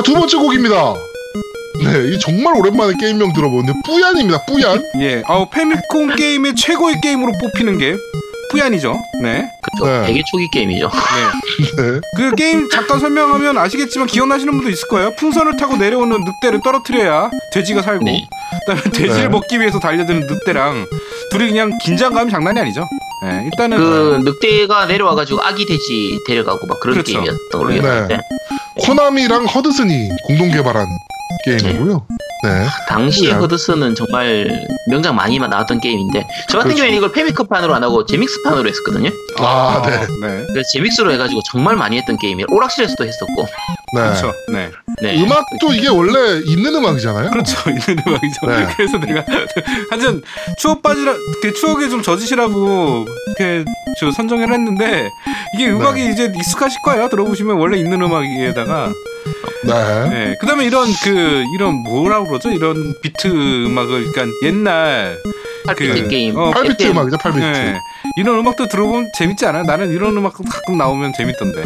[0.08, 0.94] 두 번째 곡입니다.
[1.84, 4.46] 네, 이 정말 오랜만에 게임명 들어보는데 뿌얀입니다.
[4.46, 4.82] 뿌얀.
[5.02, 5.22] 예.
[5.28, 7.98] 어, 페미콘 게임의 최고의 게임으로 뽑히는 게
[8.50, 8.98] 뿌얀이죠.
[9.22, 9.52] 네.
[9.62, 9.86] 그쵸?
[9.86, 10.06] 네.
[10.08, 10.90] 되게 초기 게임이죠.
[10.90, 11.76] 네.
[11.76, 12.00] 네.
[12.16, 15.14] 그 게임 잠깐 설명하면 아시겠지만 기억나시는 분도 있을 거예요.
[15.18, 18.26] 풍선을 타고 내려오는 늑대를 떨어뜨려야 돼지가 살고 네.
[18.66, 19.28] 그다음에 돼지를 네.
[19.28, 20.86] 먹기 위해서 달려드는 늑대랑
[21.32, 22.88] 둘이 그냥 긴장감이 장난이 아니죠.
[23.24, 27.12] 네, 일단은 그 늑대가 내려와가지고 아기 돼지 데려가고 막 그런 그렇죠.
[27.12, 27.80] 게임이었던 걸로 네.
[27.82, 28.20] 기억하는데
[28.80, 30.88] 코나미랑 허드슨이 공동 개발한
[31.46, 32.06] 게임이고요.
[32.44, 32.66] 네.
[32.88, 33.40] 당시 뭐야?
[33.40, 36.76] 허드슨은 정말 명작 많이 나왔던 게임인데 저 같은 그렇죠.
[36.78, 39.10] 경우에는 이걸 페미컵판으로 안 하고 제믹스판으로 했었거든요.
[39.40, 40.00] 아, 네.
[40.22, 40.46] 네.
[40.54, 42.46] 그래서 제믹스로 해가지고 정말 많이 했던 게임이에요.
[42.50, 43.48] 오락실에서도 했었고.
[43.94, 44.02] 네.
[44.02, 44.34] 그렇죠.
[44.52, 44.70] 네.
[45.02, 45.22] 네.
[45.22, 47.30] 음악도 이게 원래 있는 음악이잖아요.
[47.32, 47.58] 그렇죠.
[47.70, 48.46] 있는 음악이죠.
[48.48, 48.68] 네.
[48.76, 49.24] 그래서 내가
[49.90, 50.22] 한전
[50.58, 53.64] 추억 빠지라 그 추억에 좀 젖으시라고 이렇게
[54.00, 55.10] 저 선정을 했는데
[55.56, 56.12] 이게 음악이 네.
[56.12, 57.08] 이제 익숙하실 거예요.
[57.08, 58.92] 들어보시면 원래 있는 음악에다가
[59.66, 60.10] 네.
[60.10, 60.36] 네.
[60.42, 62.50] 그다음에 이런 그 이런 뭐라고 그러죠?
[62.52, 65.18] 이런 비트 음악을 그러니까 옛날
[65.66, 66.36] 8비트 그- 게임.
[66.38, 66.92] 어, 8비트 FM.
[66.92, 67.40] 음악이죠, 8비트.
[67.40, 67.78] 네.
[68.18, 69.64] 이런 음악도 들어보면 재밌지 않아요?
[69.64, 71.64] 나는 이런 음악도 가끔 나오면 재밌던데.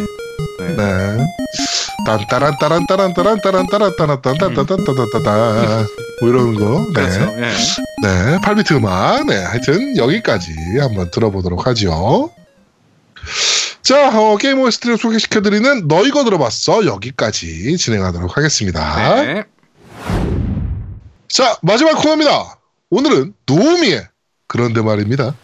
[0.68, 0.76] 네.
[0.76, 1.26] 네.
[2.06, 5.86] 딴따란 따란 따란 따란 따란 따란 따란 따란 따란 따란 따란
[6.20, 6.86] 뭐 이러는 거.
[6.94, 7.02] 네.
[7.02, 7.20] 그렇죠.
[7.38, 7.50] 예.
[8.02, 8.38] 네.
[8.38, 9.26] 8비트 음악.
[9.26, 9.36] 네.
[9.36, 12.30] 하여튼 여기까지 한번 들어보도록 하죠.
[13.82, 16.86] 자, 어, 게임 OST를 소개시켜드리는 너 이거 들어봤어.
[16.86, 19.22] 여기까지 진행하도록 하겠습니다.
[19.22, 19.44] 네.
[21.28, 22.58] 자, 마지막 코너입니다.
[22.90, 24.06] 오늘은 노우미의
[24.46, 25.34] 그런데 말입니다.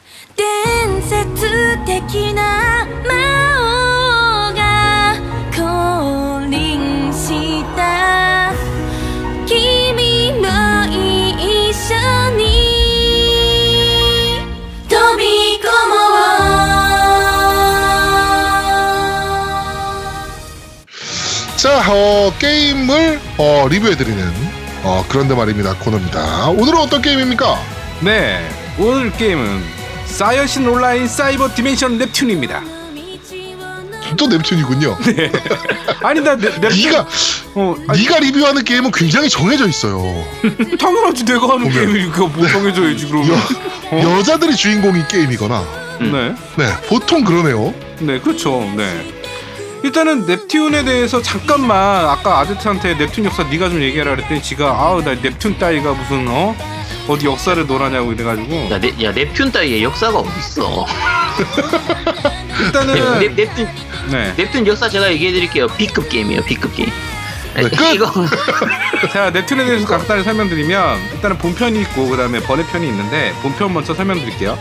[22.39, 24.33] 게임을 어, 리뷰해드리는
[24.85, 26.49] 어, 그런데 말입니다 코너입니다.
[26.51, 27.59] 오늘은 어떤 게임입니까?
[28.01, 28.49] 네.
[28.79, 29.63] 오늘 게임은
[30.07, 32.79] 사여신 온라인 사이버 Dimension 넵튠입니다.
[34.17, 34.97] 또 넵튠이군요.
[36.03, 37.07] 아니 나 넵, 넵튠 네가
[37.55, 40.01] 어, 아니, 네가 리뷰하는 게임은 굉장히 정해져 있어요.
[40.79, 41.69] 당연하지 내가 하는.
[41.71, 43.39] 게임이니까 뭐 정해줘야지 그러면.
[43.91, 44.19] 어?
[44.19, 45.65] 여자들이 주인공인 게임이거나
[46.01, 46.35] 네.
[46.57, 47.75] 네 보통 그러네요.
[47.99, 48.61] 네, 그렇죠.
[48.77, 49.18] 네.
[49.83, 55.15] 일단은 넵튠에 대해서 잠깐만 아까 아제트한테 넵튠 역사 네가 좀 얘기하라 그랬더니 지가 아우 나
[55.15, 56.57] 넵튠 따위가 무슨 어
[57.07, 60.87] 어디 역사를 놀아냐고 이래가지고 야, 네, 야 넵튠 따위의 역사가 어딨어.
[62.61, 63.69] 일단은 넵, 넵튠,
[64.11, 64.35] 네.
[64.37, 65.69] 넵튠 역사 제가 얘기해드릴게요.
[65.69, 66.43] B급 게임이에요.
[66.43, 66.91] B급 게임.
[67.55, 67.95] 네, 끝!
[67.95, 68.07] 이거
[69.13, 74.59] 자 넵튠에 대해서 간단히 설명드리면 일단은 본편이 있고 그 다음에 번외편이 있는데 본편 먼저 설명드릴게요.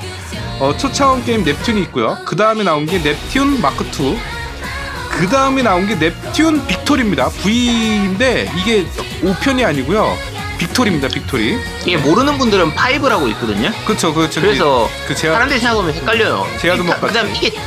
[0.60, 2.18] 어, 초차원 게임 넵튠이 있고요.
[2.26, 4.37] 그 다음에 나온 게 넵튠 마크 2.
[5.18, 7.30] 그 다음에 나온 게 넵튠 Victory입니다.
[7.30, 8.86] V인데 이게
[9.24, 10.16] 5편이 아니고요.
[10.60, 11.08] Victory입니다.
[11.08, 11.58] Victory.
[11.82, 13.72] 이게 모르는 분들은 5라고 있거든요.
[13.86, 14.14] 그렇죠.
[14.14, 16.48] 그 그래서 그 제가 사람들이 생각하면 헷갈려요.
[16.60, 17.48] 제아도 못 그다음 봤지.
[17.48, 17.58] 이게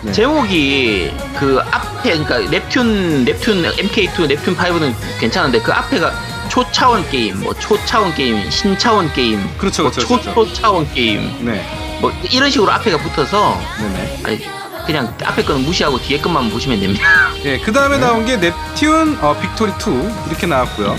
[0.00, 0.12] 네.
[0.12, 6.12] 제목이 그 앞에 그러니까 넵튠 넵튠 MK2 넵튠 5는 괜찮은데 그 앞에가
[6.48, 9.82] 초차원 게임, 뭐 초차원 게임, 신차원 게임, 그렇죠.
[9.82, 10.08] 뭐 그렇죠.
[10.08, 10.34] 그렇죠.
[10.34, 11.66] 초초차원 게임, 네.
[12.00, 14.20] 뭐 이런 식으로 앞에가 붙어서 네네.
[14.24, 17.04] 아니 그냥 앞에 거는 무시하고 뒤에 것만 보시면 됩니다.
[17.44, 20.96] 예, 그 다음에 나온 게 넵튠 어, Victory 2 이렇게 나왔고요.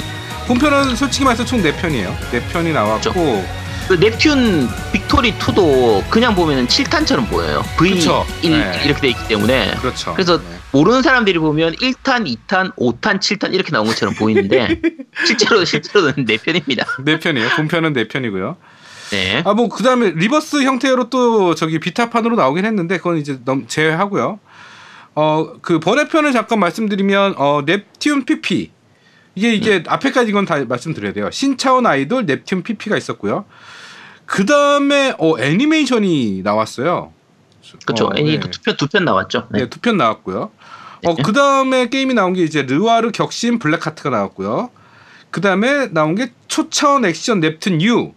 [0.47, 2.15] 본편은 솔직히 말해서 총 4편이에요.
[2.31, 3.45] 4편이 나왔고
[3.87, 7.63] 그 넵튠 Victory 2도 그냥 보면은 7탄처럼 보여요.
[7.77, 8.25] V 그쵸.
[8.41, 8.81] 1 네.
[8.83, 10.13] 이렇게 돼 있기 때문에 그렇죠.
[10.13, 10.43] 그래서 네.
[10.71, 14.81] 모르는 사람들이 보면 1탄, 2탄, 5탄, 7탄 이렇게 나온 것처럼 보이는데
[15.25, 16.85] 실제로 실제로는 4편입니다.
[17.05, 17.55] 4편이에요.
[17.55, 18.55] 본편은 4편이고요.
[19.11, 19.43] 네.
[19.45, 24.39] 아 뭐 그다음에 Re;Birth 형태로 또 저기 비타판으로 나오긴 했는데 그건 이제 넘 제외하고요.
[25.15, 28.71] 어 그 번외편을 잠깐 말씀드리면 어 넵튠 PP
[29.35, 31.29] 이게 이제 앞에까지 이건 다 말씀드려야 돼요.
[31.31, 33.45] 신차원 아이돌 넵튠 PP가 있었고요.
[34.25, 37.13] 그 다음에 어 애니메이션이 나왔어요.
[37.85, 38.07] 그렇죠.
[38.07, 38.49] 어, 애니 네.
[38.49, 39.47] 두편 두 편 나왔죠.
[39.51, 39.59] 네.
[39.61, 40.51] 네, 두 편 나왔고요.
[41.05, 41.21] 어, 네.
[41.23, 44.69] 그 다음에 게임이 나온 게 이제 느와르 격신 블랙하트가 나왔고요.
[45.31, 48.13] 그 다음에 나온 게 초차원 액션 넵튠 U.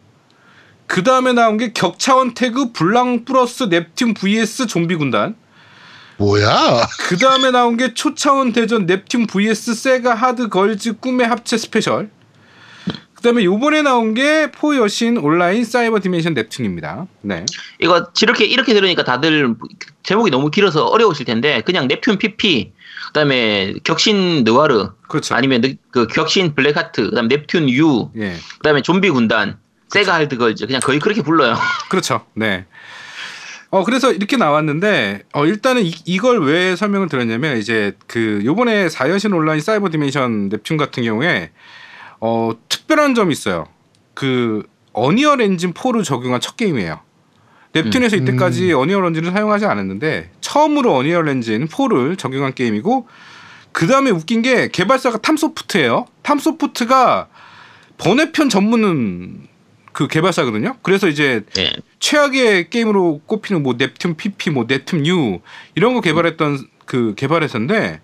[0.88, 5.36] 그 다음에 나온 게 격차원 태그 블랑 플러스 넵튠 vs 좀비 군단.
[6.16, 6.86] 뭐야?
[7.08, 12.10] 그 다음에 나온 게 초차원 대전 넵튠 vs 세가 Hard Girls 꿈의 합체 Special.
[13.14, 17.06] 그 다음에 요번에 나온 게 four 여신 온라인 사이버 Dimension 넵튠입니다.
[17.22, 17.44] 네.
[17.80, 19.54] 이거 이렇게 이렇게 들으니까 다들
[20.04, 22.72] 제목이 너무 길어서 어려우실 텐데 그냥 넵튠 PP
[23.08, 25.34] 그 다음에 격신 느와르 그렇죠.
[25.34, 28.34] 아니면 느- 그 격신 블랙하트 그 다음 넵튠 U 예.
[28.58, 31.56] 그 다음에 좀비 군단 세가 Hard Girls 그냥 거의 그렇게 불러요.
[31.88, 32.24] 그렇죠.
[32.34, 32.66] 네.
[33.70, 39.34] 어 그래서 이렇게 나왔는데 어 일단은 이, 이걸 왜 설명을 드렸냐면 이제 그 요번에 4여신
[39.34, 41.50] 온라인 사이버 Dimension 넵튠 같은 경우에
[42.20, 43.66] 어 특별한 점이 있어요.
[44.14, 44.62] 그
[44.92, 47.00] Unreal 엔진 4를 적용한 첫 게임이에요.
[47.74, 48.22] 넵튠에서 음.
[48.22, 53.06] 이때까지 Unreal 엔진을 사용하지 않았는데 처음으로 Unreal 엔진 4를 적용한 게임이고
[53.72, 56.06] 그 다음에 웃긴 게 개발사가 탐소프트예요.
[56.22, 57.28] 탐소프트가
[57.98, 59.47] 번외편 전문
[59.98, 60.76] 그 개발사거든요.
[60.82, 61.72] 그래서 이제 네.
[61.98, 65.40] 최악의 게임으로 꼽히는 뭐 넵튠 PP, 뭐 넵튠 U
[65.74, 68.00] 이런 거 개발했던 그 개발회사인데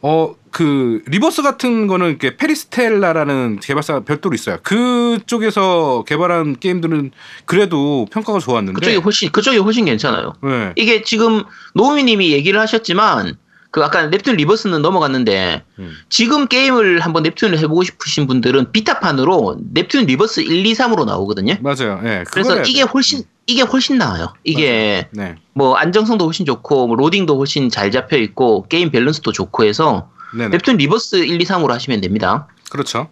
[0.00, 4.58] 어 그 Re;Birth 같은 거는 이렇게 페리스텔라라는 개발사가 별도로 있어요.
[4.62, 7.10] 그쪽에서 개발한 게임들은
[7.44, 8.78] 그래도 평가가 좋았는데.
[8.78, 10.34] 그쪽이 훨씬 그쪽이 훨씬 괜찮아요.
[10.44, 10.72] 네.
[10.76, 11.42] 이게 지금
[11.74, 13.36] 노우미님이 얘기를 하셨지만
[13.74, 15.96] 그 아까 넵튠 Re;Birth는 넘어갔는데 음.
[16.08, 21.56] 지금 게임을 한번 넵튠을 해보고 싶으신 분들은 비타판으로 넵튠 Re;Birth 1, 2, 3으로 나오거든요.
[21.60, 22.00] 맞아요.
[22.04, 22.22] 예.
[22.30, 24.32] 그래서 이게 훨씬 이게 훨씬 나아요.
[24.44, 25.34] 이게 네.
[25.54, 30.08] 뭐 안정성도 훨씬 좋고 뭐 로딩도 훨씬 잘 잡혀 있고 게임 밸런스도 좋고 해서
[30.38, 30.48] 네.
[30.50, 32.46] 넵튠 Re;Birth 1, 2, 3으로 하시면 됩니다.
[32.70, 33.08] 그렇죠.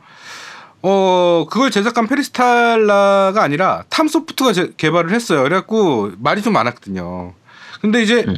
[0.80, 5.42] 어, 그걸 제작한 페리스텔라가 아니라 탐소프트가 제- 개발을 했어요.
[5.42, 7.34] 그래갖고 말이 좀 많았거든요.
[7.80, 8.36] 근데 이제 음.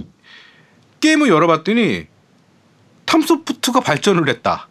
[1.00, 2.13] 게임을 열어봤더니
[3.14, 4.68] 탐소프트가 발전을 했다.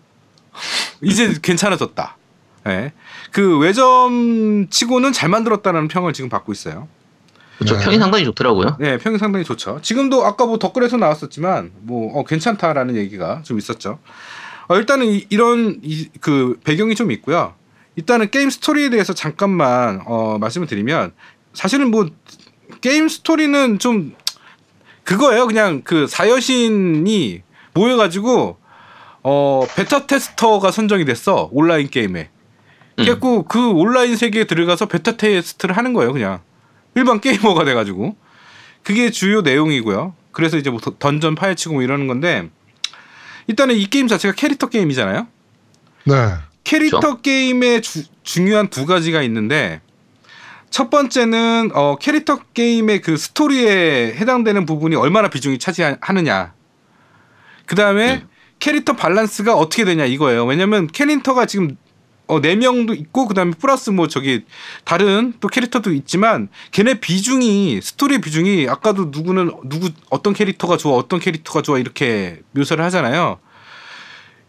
[1.02, 2.18] 이제 괜찮아졌다.
[2.68, 2.92] 예.
[3.32, 6.88] 그 외점 치고는 잘 만들었다는 평을 지금 받고 있어요.
[7.58, 7.78] 그렇죠.
[7.78, 7.86] 네.
[7.86, 8.78] 평이 상당히 좋더라고요.
[8.80, 9.80] 네, 평이 상당히 좋죠.
[9.82, 14.00] 지금도 아까 뭐 댓글에서 나왔었지만 뭐 어, 괜찮다라는 얘기가 좀 있었죠.
[14.68, 15.80] 어, 일단은 이, 런
[16.20, 17.54] 그 배경이 좀 있고요.
[17.96, 21.14] 일단은 게임 스토리에 대해서 잠깐만 어, 말씀을 드리면
[21.54, 22.10] 사실은 뭐
[22.82, 24.16] 게임 스토리는 좀
[25.04, 25.48] 그거예요.
[25.48, 27.43] 그냥 그 사여신이
[27.74, 28.58] 모여가지고
[29.24, 32.30] 어 베타 테스터가 선정이 됐어 온라인 게임에.
[33.00, 33.04] 음.
[33.04, 36.14] 그래갖고 그 온라인 세계에 들어가서 베타 테스트를 하는 거예요.
[36.14, 36.42] 그냥
[36.96, 38.16] 일반 게이머가 돼가지고
[38.84, 40.14] 그게 주요 내용이고요.
[40.32, 42.50] 그래서 이제 뭐 더- 던전 파헤치고 뭐 이러는 건데
[43.48, 45.28] 일단은 이 게임 자체가 캐릭터 게임이잖아요.
[46.06, 46.14] 네.
[46.64, 47.22] 캐릭터 그렇죠.
[47.22, 49.82] 게임의 주- 중요한 두 가지가 있는데
[50.70, 56.54] 첫 번째는 어, 캐릭터 게임의 그 스토리에 해당되는 부분이 얼마나 비중이 차지하느냐.
[57.66, 58.28] 그 다음에 음.
[58.60, 60.46] 캐릭터 밸런스가 어떻게 되냐 이거예요.
[60.46, 61.76] 왜냐면 캐릭터가 지금
[62.28, 64.46] 어, 네 명도 있고 그다음에 플러스 뭐 저기
[64.86, 71.20] 다른 또 캐릭터도 있지만 걔네 비중이 스토리 비중이 아까도 누구는 누구 어떤 캐릭터가 좋아 어떤
[71.20, 73.40] 캐릭터가 좋아 이렇게 묘사를 하잖아요.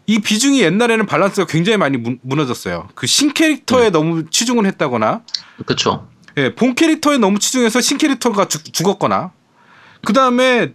[0.07, 2.87] 이 비중이 옛날에는 밸런스가 굉장히 많이 무, 무너졌어요.
[2.95, 5.21] 그 신 캐릭터에 너무 치중을 했다거나
[5.65, 6.07] 그렇죠.
[6.37, 9.31] 예, 본 캐릭터에 너무 치중해서 신 캐릭터가 죽, 죽었거나
[10.05, 10.73] 그 다음에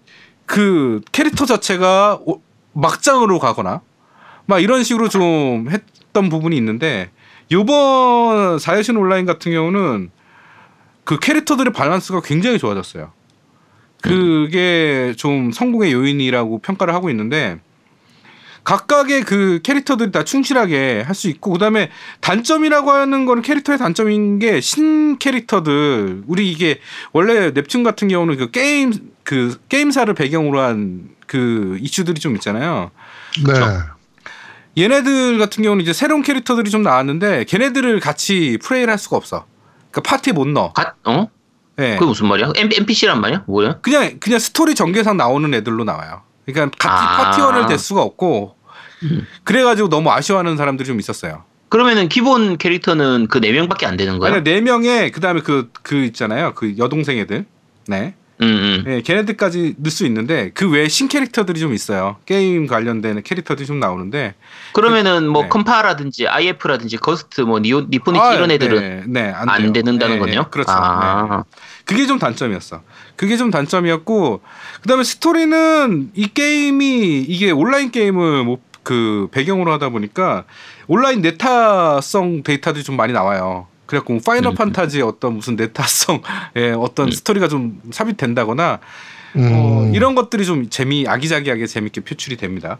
[0.51, 2.41] 그 캐릭터 자체가 오-
[2.73, 3.83] 막장으로 가거나
[4.47, 7.11] 막 이런 식으로 좀 했던 부분이 있는데
[7.53, 10.11] 요번 사여신 온라인 같은 경우는
[11.05, 13.13] 그 캐릭터들의 밸런스가 굉장히 좋아졌어요.
[14.03, 17.61] 그게 좀 성공의 요인이라고 평가를 하고 있는데
[18.65, 21.91] 각각의 그 캐릭터들이 다 충실하게 할 수 있고 그다음에
[22.21, 26.81] 단점이라고 하는 거는 캐릭터의 단점인 게 신 캐릭터들 우리 이게
[27.13, 28.93] 원래 넵튠 같은 경우는 그 게임
[29.31, 32.91] 그 게임사를 배경으로 한 그 이슈들이 좀 있잖아요.
[33.47, 33.53] 네.
[34.77, 39.47] 얘네들 같은 경우는 이제 새로운 캐릭터들이 좀 나왔는데 걔네들을 같이 플레이를 할 수가 없어.
[39.93, 40.73] 그러니까 파티에 못 넣어.
[40.73, 41.29] 가, 어?
[41.79, 41.95] 예.
[41.95, 42.51] 그게 무슨 말이야?
[42.57, 43.45] M, NPC란 말이야?
[43.47, 43.79] 뭐야?
[43.81, 46.23] 그냥 그냥 스토리 전개상 나오는 애들로 나와요.
[46.47, 47.17] 그러니까 같이 아.
[47.31, 48.57] 파티원을 될 수가 없고
[49.05, 49.25] 음.
[49.45, 51.45] 그래가지고 너무 아쉬워하는 사람들이 좀 있었어요.
[51.69, 54.33] 그러면은 기본 캐릭터는 그 네 명밖에 안 되는 거야?
[54.35, 56.55] 아니 네 명에 그 다음에 그그 있잖아요.
[56.57, 57.47] 그 여동생 애들.
[57.87, 58.15] 네.
[58.43, 58.85] 음, 음.
[58.87, 62.17] 예, 걔네들까지 넣을 수 있는데 그 외에 신 캐릭터들이 좀 있어요.
[62.27, 64.35] 게임 관련된 캐릭터들이 좀 나오는데
[64.73, 65.49] 그러면은 뭐 네.
[65.49, 69.73] 컴파라든지 IF라든지 거스트 뭐 니오 니폰이치 아, 이런 애들은 네, 네, 안, 안.
[69.73, 70.49] 되는다는 네, 거네요.
[70.51, 70.73] 그렇죠.
[70.73, 70.79] 네.
[70.79, 71.45] 아,
[71.85, 72.83] 그게 좀 단점이었어.
[73.17, 74.41] 그게 좀 단점이었고
[74.83, 80.45] 그다음에 스토리는 이 게임이 이게 온라인 게임을 뭐 그 배경으로 하다 보니까
[80.87, 83.67] 온라인 네타성 데이터들이 좀 많이 나와요.
[83.91, 84.55] 그래갖고 뭐 파이널 음.
[84.55, 86.23] 판타지의 어떤 무슨 네타성
[86.55, 87.11] 의 어떤 음.
[87.11, 88.79] 스토리가 좀 삽입된다거나
[89.35, 89.51] 음.
[89.53, 92.79] 어, 이런 것들이 좀 재미 아기자기하게 재밌게 표출이 됩니다.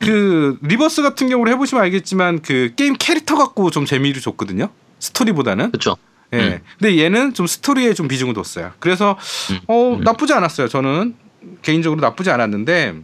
[0.00, 4.70] 그 리버스 같은 경우를 해보시면 알겠지만 그 게임 캐릭터 갖고 좀 재미를 줬거든요.
[4.98, 5.70] 스토리보다는.
[5.70, 5.96] 그렇죠.
[6.32, 6.38] 예.
[6.38, 6.60] 음.
[6.80, 8.72] 근데 얘는 좀 스토리에 좀 비중을 뒀어요.
[8.80, 9.16] 그래서
[9.52, 9.60] 음.
[9.68, 10.00] 어 음.
[10.00, 10.66] 나쁘지 않았어요.
[10.66, 11.14] 저는
[11.62, 12.96] 개인적으로 나쁘지 않았는데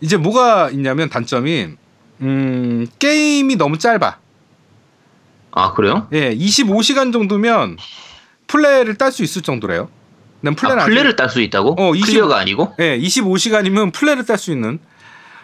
[0.00, 1.68] 이제 뭐가 있냐면 단점이
[2.22, 4.18] 음 게임이 너무 짧아.
[5.52, 6.08] 아 그래요?
[6.12, 7.76] 예, 25시간 정도면
[8.46, 9.88] 플래를 딸 수 있을 정도래요.
[10.40, 11.74] 난 아, 아직- 플래를 딸 수 있다고?
[11.78, 12.74] 어, 20 클리어가 아니고?
[12.78, 14.78] 예, 25시간이면 플래를 딸 수 있는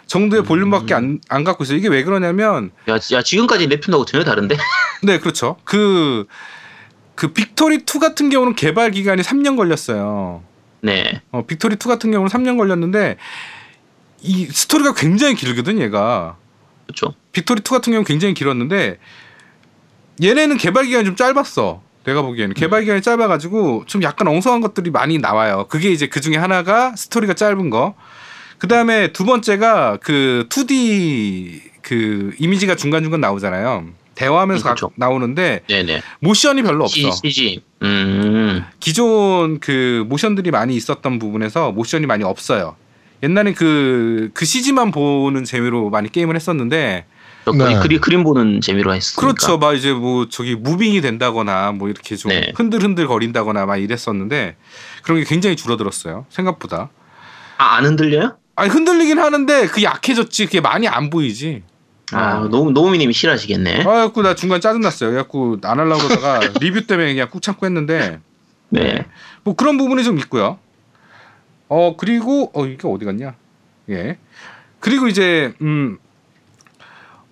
[0.06, 0.44] 정도의 음.
[0.44, 1.78] 볼륨밖에 안, 안 갖고 있어요.
[1.78, 4.56] 이게 왜 그러냐면 야, 야 지금까지 넵튠하고 전혀 다른데?
[5.02, 5.56] 네, 그렇죠.
[5.64, 6.26] 그,
[7.14, 10.42] 그 빅토리 2 같은 경우는 개발 기간이 3년 걸렸어요.
[10.82, 11.22] 네.
[11.32, 13.16] 어, 빅토리 2 같은 경우는 3년 걸렸는데
[14.20, 16.36] 이 스토리가 굉장히 길거든, 얘가.
[16.86, 17.14] 그렇죠.
[17.32, 18.98] 빅토리 2 같은 경우는 굉장히 길었는데
[20.22, 21.82] 얘네는 개발 기간이 좀 짧았어.
[22.04, 25.66] 내가 보기에는 개발 기간이 짧아가지고 좀 약간 엉성한 것들이 많이 나와요.
[25.68, 27.94] 그게 이제 그 중에 하나가 스토리가 짧은 거.
[28.58, 33.86] 그 다음에 두 번째가 그 2D 그 이미지가 중간 중간 나오잖아요.
[34.14, 34.88] 대화하면서 음, 그쵸.
[34.88, 36.02] 가- 나오는데 네네.
[36.20, 37.10] 모션이 별로 없어.
[37.10, 37.62] CG.
[37.82, 38.64] 음.
[38.80, 42.76] 기존 그 모션들이 많이 있었던 부분에서 모션이 많이 없어요.
[43.22, 47.06] 옛날에 그, 그 CG만 보는 재미로 많이 게임을 했었는데
[47.52, 47.78] 네.
[47.80, 49.20] 그리, 그림 보는 재미로 했으니까.
[49.20, 49.58] 그렇죠.
[49.58, 52.52] 막 이제 뭐 저기 무빙이 된다거나 뭐 이렇게 좀 네.
[52.54, 54.56] 흔들흔들 거린다거나 막 이랬었는데
[55.02, 56.26] 그런 게 굉장히 줄어들었어요.
[56.30, 56.90] 생각보다.
[57.58, 58.36] 아, 안 흔들려요?
[58.56, 60.46] 아니 흔들리긴 하는데 그 약해졌지.
[60.46, 61.62] 그게 많이 안 보이지.
[62.12, 63.80] 아, 노, 노우미님이 싫어하시겠네.
[63.80, 65.10] 아, 그래갖고 나 중간 짜증났어요.
[65.10, 68.20] 그래갖고 안 하려고 그러다가 리뷰 때문에 그냥 꾹 참고 했는데
[68.68, 69.06] 네.
[69.42, 70.58] 뭐 그런 부분이 좀 있고요.
[71.68, 73.34] 어 그리고 어 이게 어디 갔냐?
[73.90, 74.18] 예.
[74.80, 75.98] 그리고 이제 음.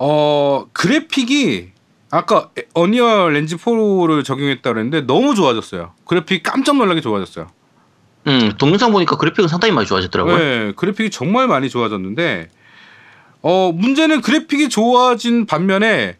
[0.05, 1.71] 어 그래픽이
[2.11, 5.93] 아까 언리얼 엔진 4를 적용했다 그랬는데 너무 좋아졌어요.
[6.05, 7.47] 그래픽 깜짝 놀라게 좋아졌어요.
[8.27, 10.39] 음, 동영상 보니까 그래픽은 상당히 많이 좋아졌더라고요.
[10.39, 12.49] 네, 그래픽이 정말 많이 좋아졌는데
[13.43, 16.17] 어 문제는 그래픽이 좋아진 반면에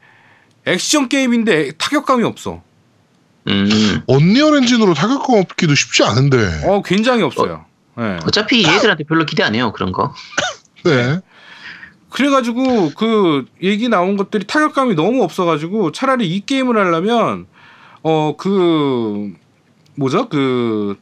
[0.65, 2.63] 액션 게임인데 타격감이 없어.
[3.49, 4.03] 음.
[4.07, 6.69] 언리얼 엔진으로 타격감 없기도 쉽지 않은데.
[6.69, 7.65] 어 굉장히 없어요.
[7.99, 8.19] 네.
[8.25, 10.15] 어차피 얘들한테 별로 기대 안 해요, 그런 거.
[10.85, 11.21] 네.
[12.13, 17.47] 그래가지고 그 얘기 나온 것들이 타격감이 너무 없어가지고 차라리 이 게임을 하려면
[18.03, 19.33] 어 그
[19.97, 20.99] 뭐죠 그그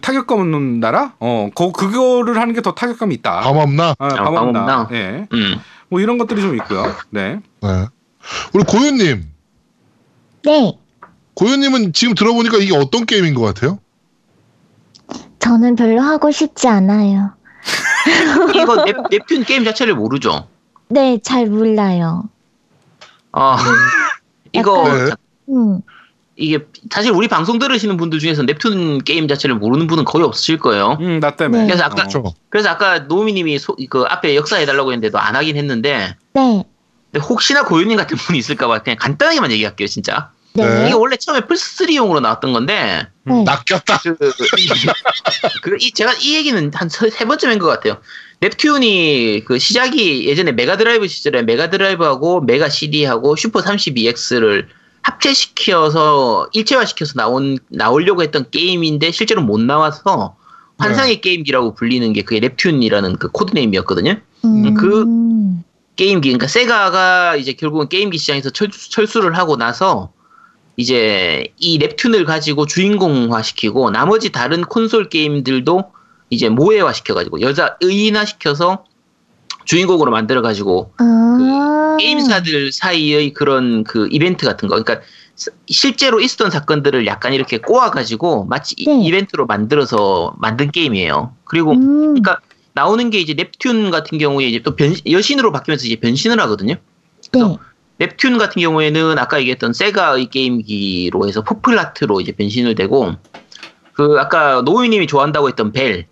[0.00, 3.40] 타격감 없는 나라 어 거, 그거를 하는 게 더 타격감이 있다.
[3.40, 3.94] 밤없나?
[3.98, 4.88] 아, 아, 밤없나.
[4.92, 5.26] 예.
[5.32, 5.56] 음.
[5.88, 6.84] 뭐 이런 것들이 좀 있고요.
[7.10, 7.40] 네.
[7.60, 7.86] 네.
[8.54, 9.24] 우리 고현님.
[10.44, 10.78] 네.
[11.34, 13.78] 고현님은 지금 들어보니까 이게 어떤 게임인 것 같아요?
[15.38, 17.32] 저는 별로 하고 싶지 않아요.
[18.54, 20.48] 이거 넵, 넵튠 게임 자체를 모르죠.
[20.88, 22.24] 네, 잘 몰라요.
[23.32, 23.56] 아,
[24.52, 25.08] 이거 네.
[25.10, 25.16] 자-
[25.48, 25.80] 음.
[26.36, 26.58] 이게
[26.90, 30.96] 사실 우리 방송 들으시는 분들 중에서 넵튠 게임 자체를 모르는 분은 거의 없으실 거예요.
[31.00, 31.62] 음, 나 때문에.
[31.62, 31.66] 네.
[31.68, 32.34] 그래서 아까 그렇죠.
[32.48, 36.64] 그래서 아까 노미님이 소- 그 앞에 역사 해 달라고 했는데도 안 하긴 했는데 네.
[37.12, 40.30] 근데 혹시나 고윤님 같은 분이 있을까봐 그냥 간단하게만 얘기할게요, 진짜.
[40.54, 40.64] 네.
[40.68, 40.84] 네.
[40.86, 43.44] 이게 원래 처음에 플스3용으로 나왔던 건데 네.
[43.44, 43.98] 낚였다.
[44.02, 44.16] 그,
[45.62, 47.98] 그, 이, 제가 이 얘기는 한 세 번쯤 한 것 같아요.
[48.40, 54.66] 넵튠이 그 시작이 예전에 메가드라이브 시절에 메가드라이브하고 메가 CD하고 슈퍼 32X를
[55.02, 60.36] 합체시켜서 일체화시켜서 나온 나오려고 했던 게임인데 실제로 못 나와서
[60.78, 64.16] 환상의 게임기라고 불리는 게 그게 넵튠이라는 그 code name이었거든요.
[64.44, 64.74] 음.
[64.74, 65.06] 그-
[65.94, 70.12] 게임기, 그러니까 세가가 이제 결국은 게임기 시장에서 철수, 를 하고 나서
[70.76, 75.92] 이제 이 넵튠을 가지고 주인공화 시키고 나머지 다른 콘솔 게임들도
[76.30, 78.84] 이제 모해화 시켜가지고 여자 의인화 시켜서
[79.64, 81.96] 주인공으로 만들어 가지고 아.
[82.00, 85.06] 게임사들 사이의 그런 그 이벤트 같은 거, 그러니까
[85.36, 89.00] 스- 실제로 있었던 사건들을 약간 이렇게 꼬아가지고 마치 이- 네.
[89.06, 91.34] 이벤트로 만들어서 만든 게임이에요.
[91.44, 91.98] 그리고 음.
[92.14, 92.38] 그러니까
[92.72, 96.76] 나오는 게 이제 넵튠 같은 경우에 이제 또 변, 여신으로 바뀌면서 이제 변신을 하거든요.
[97.32, 97.40] 네.
[98.02, 103.14] 넵튠 같은 경우에는 아까 얘기했던 세가의 게임기로 해서 퍼플 하트로 이제 변신을 되고
[103.92, 106.06] 그 아까 노우님이 좋아한다고 했던 벨.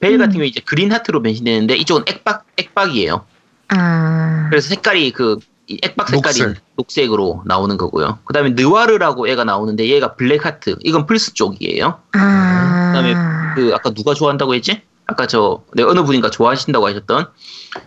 [0.00, 0.18] 벨 음.
[0.18, 3.24] 같은 경우에 이제 그린 하트로 변신되는데 이쪽은 액박 액박이에요.
[3.68, 4.46] 아.
[4.48, 6.62] 그래서 색깔이 그이 액박 색깔이 녹색.
[6.76, 7.12] 녹색.
[7.12, 8.18] 으로 나오는 거고요.
[8.24, 10.76] 그다음에 느와르라고 애가 나오는데 얘가 블랙 하트.
[10.82, 12.00] 이건 플스 쪽이에요.
[12.12, 12.92] 아.
[12.92, 13.14] 그다음에
[13.54, 14.82] 그 아까 누가 좋아한다고 했지?
[15.06, 17.28] 아까 저 네, 어느 분인가 좋아하신다고 하셨던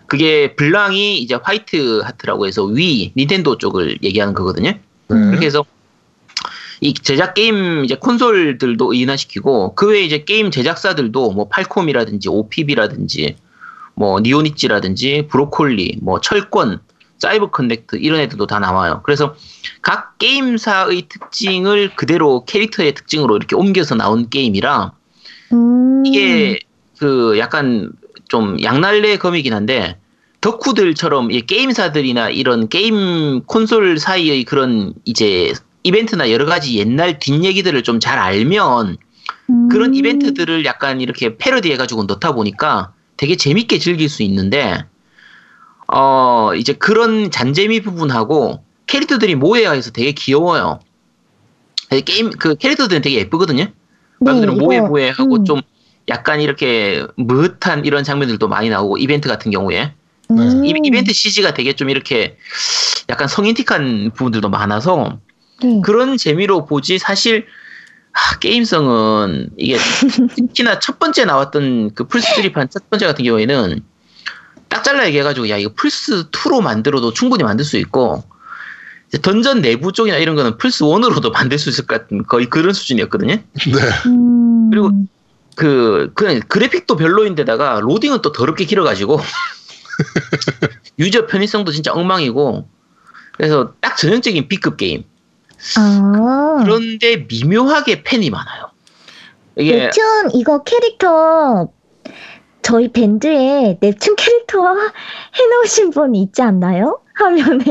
[0.08, 4.72] 그게 블랑이 이제 화이트 하트라고 해서 위 닌텐도 쪽을 얘기하는 거거든요.
[4.72, 4.80] 네.
[5.08, 5.66] 그렇게 해서
[6.82, 13.36] 이 제작 게임 이제 콘솔들도 의인화시키고 그 외에 이제 게임 제작사들도 뭐 팔콤이라든지 5pb라든지
[13.96, 16.80] 뭐 니폰이치라든지 브로콜리 뭐 철권
[17.18, 19.02] 사이버 커넥트 이런 애들도 다 나와요.
[19.04, 19.36] 그래서
[19.82, 24.94] 각 게임사의 특징을 그대로 캐릭터의 특징으로 이렇게 옮겨서 나온 게임이라
[25.52, 26.04] 음.
[26.06, 26.60] 이게
[27.00, 27.92] 그 약간
[28.28, 29.98] 좀 양날래 검이긴 한데
[30.42, 38.00] 덕후들처럼 이 게임사들이나 이런 게임 콘솔 사이의 그런 이제 이벤트나 여러 가지 옛날 뒷얘기들을 좀
[38.00, 38.98] 잘 알면
[39.72, 39.96] 그런 음.
[39.96, 44.86] 이벤트들을 약간 이렇게 패러디 해가지고 넣다 보니까 되게 재밌게 즐길 수 있는데
[45.92, 50.80] 어 이제 그런 잔재미 부분하고 캐릭터들이 모해화해서 되게 귀여워요.
[52.06, 53.68] 게임 그 캐릭터들은 되게 예쁘거든요.
[54.20, 55.46] 말 그대로 네, 모해 이거, 모해하고 음.
[55.46, 55.62] 좀
[56.10, 59.94] 약간 이렇게 무릇한 이런 장면들도 많이 나오고 이벤트 같은 경우에
[60.32, 60.66] 음.
[60.66, 62.38] 이- 이벤트 CG가 되게 좀 이렇게
[63.10, 65.20] 약간 성인틱한 부분들도 많아서
[65.64, 65.82] 네.
[65.84, 67.46] 그런 재미로 보지 사실
[68.14, 69.78] 아, 게임성은 이게
[70.36, 73.82] 특히나 첫 번째 나왔던 그 플스 3판 첫 번째 같은 경우에는
[74.68, 78.24] 딱 잘라 얘기해가지고 야 이거 플스 2로 만들어도 충분히 만들 수 있고
[79.08, 82.74] 이제 던전 내부 쪽이나 이런 거는 플스 1으로도 만들 수 있을 것 같은 거의 그런
[82.74, 83.36] 수준이었거든요.
[83.36, 83.42] 네.
[84.08, 84.70] 음.
[84.72, 84.92] 그리고
[85.60, 89.20] 그, 그냥 그래픽도 별로인데다가 로딩은 또 더럽게 길어가지고
[90.98, 92.66] 유저 편의성도 진짜 엉망이고
[93.36, 95.04] 그래서 딱 전형적인 B급 게임.
[95.78, 96.62] 아.
[96.64, 98.72] 그런데 미묘하게 팬이 많아요.
[99.58, 101.68] 이게 웹툰 이거 캐릭터
[102.62, 104.64] 저희 밴드에 nep튠 캐릭터
[105.36, 107.02] 해놓으신 분 있지 않나요?
[107.16, 107.66] 화면에?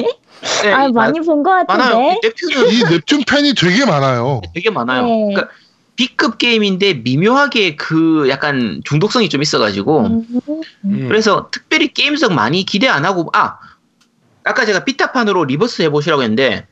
[0.62, 2.18] 네, 아, 이- 많이 본것 많아요.
[2.20, 2.20] 같은데.
[2.28, 4.43] 넵튠은 이 넵튠 팬이 되게 많아요.
[4.55, 5.05] 되게 많아요.
[5.07, 5.32] 네.
[5.34, 5.49] 그러니까
[5.99, 10.24] B급 게임인데 미묘하게 그 약간 중독성이 좀 있어가지고 음,
[10.84, 11.09] 음.
[11.09, 13.59] 그래서 특별히 게임성 많이 기대 안 하고 아
[14.44, 16.68] 아까 제가 비타판으로 리버스 해보시라고 했는데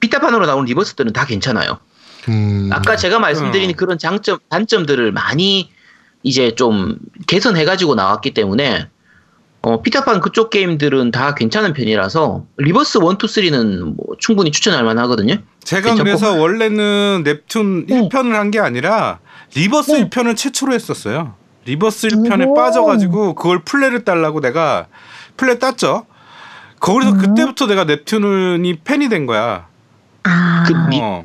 [0.00, 1.78] 비타판으로 나온 리버스들은 다 괜찮아요.
[2.28, 2.68] 음.
[2.70, 3.76] 아까 제가 말씀드린 음.
[3.76, 5.70] 그런 장점 단점들을 많이
[6.22, 8.90] 이제 좀 개선해가지고 나왔기 때문에
[9.66, 15.36] 어, 비타판 그쪽 게임들은 다 괜찮은 편이라서 리버스 1, 2, 3는 뭐 충분히 추천할 만하거든요.
[15.62, 16.04] 제가 괜찮고.
[16.04, 18.08] 그래서 원래는 넵튠 네.
[18.08, 19.20] 1편을 한 게 아니라
[19.54, 20.08] 리버스 네.
[20.10, 21.34] 1편을 최초로 했었어요.
[21.64, 22.54] 리버스 1편에 오.
[22.54, 24.86] 빠져가지고 그걸 플래를 따려고 내가
[25.38, 26.04] 플래 땄죠.
[26.80, 27.18] 거기서 음.
[27.18, 29.66] 그때부터 내가 넵튠의 팬이 된 거야.
[30.24, 31.24] 아, 그 미- 어.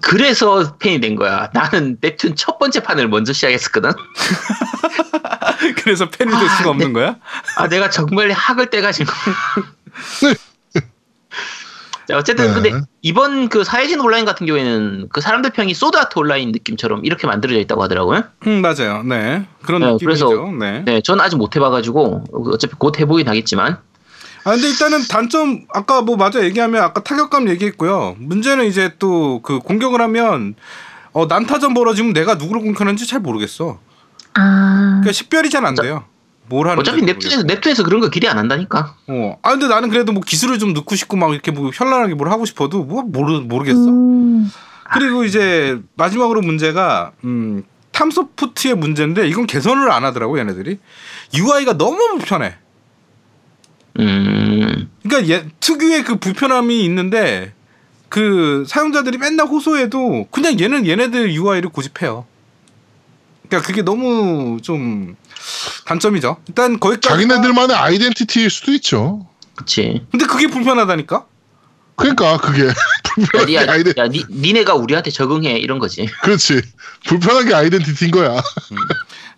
[0.00, 1.50] 그래서 팬이 된 거야.
[1.52, 3.90] 나는 넵튠 첫 번째 판을 먼저 시작했었거든.
[5.82, 7.16] 그래서 팬이 될 수가 없는 거야?
[7.56, 9.12] 아 내가 정말 학을 떼가지고.
[12.06, 12.54] 자, 어쨌든 네.
[12.54, 17.26] 근데 이번 그 사회진 온라인 같은 경우에는 그 사람들 평이 소드 아트 온라인 느낌처럼 이렇게
[17.26, 18.24] 만들어져 있다고 하더라고요.
[18.46, 19.02] 음 맞아요.
[19.02, 20.28] 네 그런 네, 느낌이죠.
[20.28, 20.82] 그래서- 네.
[20.84, 23.78] 네, 전 아직 못 해봐가지고 어차피 곧 해보긴 하겠지만
[24.44, 28.16] 아 근데 일단은 단점 아까 뭐 맞아 얘기하면 아까 타격감 얘기했고요.
[28.18, 30.54] 문제는 이제 또 그 공격을 하면
[31.12, 33.78] 어 난타전 벌어지면 내가 누구를 공격하는지 잘 모르겠어.
[34.34, 36.04] 아, 그러니까 식별이 잘 안 돼요.
[36.46, 38.96] 뭘 하는지 어차피 넵툰에서 넵툰에서 그런 거 기대 안 한다니까.
[39.08, 39.38] 어.
[39.42, 42.44] 아 근데 나는 그래도 뭐 기술을 좀 넣고 싶고 막 이렇게 뭐 현란하게 뭘 하고
[42.44, 43.78] 싶어도 뭐 모르 모르겠어.
[43.88, 44.50] 음,
[44.92, 50.78] 그리고 이제 마지막으로 문제가 음 탐소프트의 문제인데 이건 개선을 안 하더라고 얘네들이.
[51.34, 52.56] UI가 너무 불편해.
[54.00, 57.52] 음, 그러니까 얘 특유의 그 불편함이 있는데
[58.08, 62.26] 그 사용자들이 맨날 호소해도 그냥 얘는 얘네들 UI를 고집해요.
[63.48, 65.16] 그러니까 그게 너무 좀
[65.86, 66.38] 단점이죠.
[66.48, 69.26] 일단 거기까지 자기네들만의 아이덴티티일 수도 있죠.
[69.54, 70.04] 그치.
[70.10, 71.26] 근데 그게 불편하다니까.
[71.96, 72.72] 그러니까 그게 야,
[73.14, 76.08] 불편한 게 야, 아이덴 야, 니, 니네가 우리한테 적응해 이런 거지.
[76.22, 76.60] 그렇지
[77.06, 78.42] 불편한 게 아이덴티티인 거야.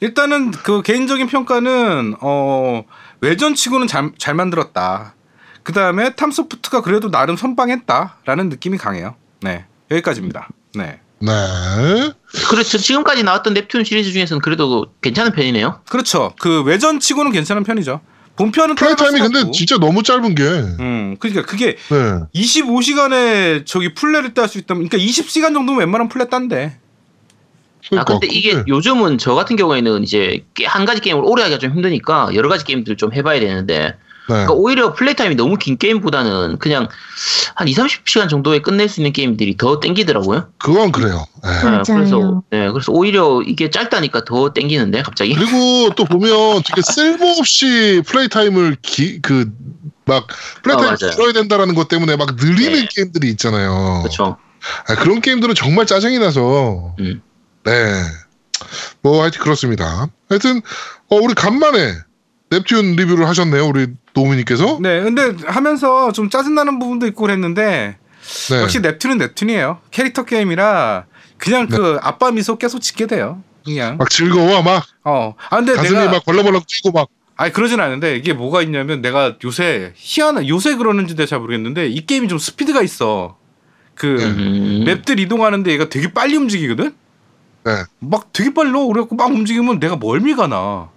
[0.01, 2.85] 일단은 그 개인적인 평가는 어
[3.21, 5.14] 외전치고는 잘, 잘 만들었다.
[5.62, 9.17] 그 다음에 탐소프트가 그래도 나름 선방했다라는 느낌이 강해요.
[9.41, 10.49] 네 여기까지입니다.
[10.75, 11.31] 네 네.
[12.49, 12.79] 그렇죠.
[12.79, 15.81] 지금까지 나왔던 넵툰 시리즈 중에서는 그래도 괜찮은 편이네요.
[15.89, 16.33] 그렇죠.
[16.39, 18.01] 그 외전치고는 괜찮은 편이죠.
[18.37, 19.51] 본편은 플레이 타임이 따라갈 수 근데.
[19.51, 20.43] 진짜 너무 짧은 게.
[20.45, 22.21] 음 그러니까 그게 네.
[22.35, 26.79] 25시간에 저기 플레이를 딸 수 있다면 그러니까 20시간 정도면 웬만하면 플레이 딴데.
[27.87, 31.43] 아 그러니까 근데 이게 그게- 요즘은 저 같은 경우에는 이제 게- 한 가지 게임을 오래
[31.43, 33.95] 하기가 좀 힘드니까 여러 가지 게임들을 좀 해봐야 되는데 네.
[34.26, 36.89] 그러니까 오히려 플레이 타임이 너무 긴 게임보다는 그냥
[37.55, 40.49] 한 2, 30시간 정도에 끝낼 수 있는 게임들이 더 땡기더라고요.
[40.59, 41.24] 그건 그래요.
[41.45, 41.51] 네.
[41.62, 41.82] 네, 맞아요.
[41.87, 45.32] 그래서 네, 그래서 오히려 이게 짧다니까 더 땡기는데 갑자기.
[45.34, 49.49] 그리고 또 보면 되게 쓸모없이 플레이 타임을 기, 그,
[50.07, 50.26] 막,
[50.64, 51.12] 플레이 어, 타임 맞아요.
[51.14, 52.89] 줄여야 된다라는 것 때문에 막 늘리는 네.
[52.97, 54.01] 게임들이 있잖아요.
[54.03, 54.39] 그렇죠.
[54.89, 56.95] 아, 그런 게임들은 정말 짜증이 나서.
[56.99, 57.22] 음.
[57.67, 58.03] 네.
[59.03, 60.09] 뭐, 하여튼 그렇습니다.
[60.29, 60.62] 하여튼,
[61.09, 61.95] 어, 우리 간만에
[62.51, 63.67] 넵튠 리뷰를 하셨네요.
[63.67, 64.79] 우리 노무님께서.
[64.81, 67.99] 네 근데 하면서 좀 짜증나는 부분도 있고 그랬는데
[68.51, 68.62] 네.
[68.62, 69.79] 역시 넵튠은 넵튠이에요.
[69.91, 71.07] 캐릭터 게임이라
[71.39, 71.77] 그냥 네.
[71.77, 73.43] 그 아빠 미소 계속 짓게 돼요.
[73.64, 73.97] 그냥.
[73.97, 74.62] 막 즐거워.
[74.62, 75.35] 막, 어.
[75.51, 77.09] 아 근데 가슴이 내가 막 벌렁벌렁 뛰고 막.
[77.37, 82.07] 아니 그러진 않은데 이게 뭐가 있냐면 내가 요새 희한한 요새 그러는지 내가 잘 모르겠는데 이
[82.07, 83.37] 게임이 좀 스피드가 있어.
[83.95, 84.85] 그 음.
[84.87, 86.95] 맵들 이동하는데 얘가 되게 빨리 움직이거든.
[87.67, 87.83] 네.
[87.99, 90.89] 막 되게 빨리 너 그래갖고 막 움직이면 내가 멀미가 나.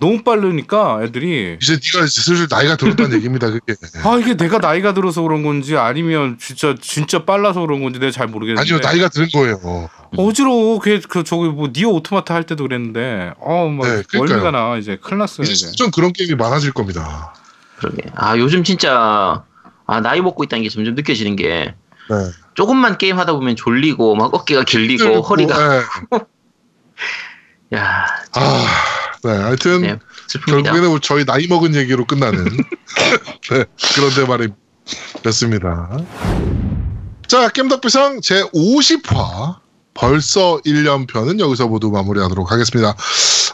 [0.00, 3.48] 너무 빠르니까 애들이 이제 네가 이제 슬슬 나이가 들었다는 얘기입니다.
[3.50, 3.74] 그게.
[4.02, 8.26] 아 이게 내가 나이가 들어서 그런 건지 아니면 진짜 진짜 빨라서 그런 건지 내가 잘
[8.26, 9.88] 모르겠는데 아니요, 나이가 들은 거예요.
[10.16, 10.80] 어지러워.
[10.80, 14.02] 그, 그 저기 뭐 니어 오토마타 할 때도 그랬는데 어막 네.
[14.18, 15.66] 멀미가 나 이제 큰일 났어요 이제 이제.
[15.66, 17.32] 점점 그런 게임이 많아질 겁니다.
[17.78, 18.02] 그러게.
[18.16, 19.44] 아 요즘 진짜
[19.86, 21.76] 아 나이 먹고 있다는 게 점점 느껴지는 게
[22.10, 22.16] 네.
[22.54, 25.82] 조금만 게임 하다 보면 졸리고 막 어깨가 길리고 허리가 네.
[27.76, 28.66] 야 아,
[29.22, 29.30] 네.
[29.30, 29.98] 하여튼 네.
[30.46, 32.44] 결국에는 저희 나이 먹은 얘기로 끝나는
[33.50, 34.26] 네, 그런데
[35.24, 35.98] 말이었습니다.
[37.28, 39.56] 자, 겜덕비상 제 50화
[39.94, 42.94] 벌써 1년 편은 여기서 모두 마무리하도록 하겠습니다.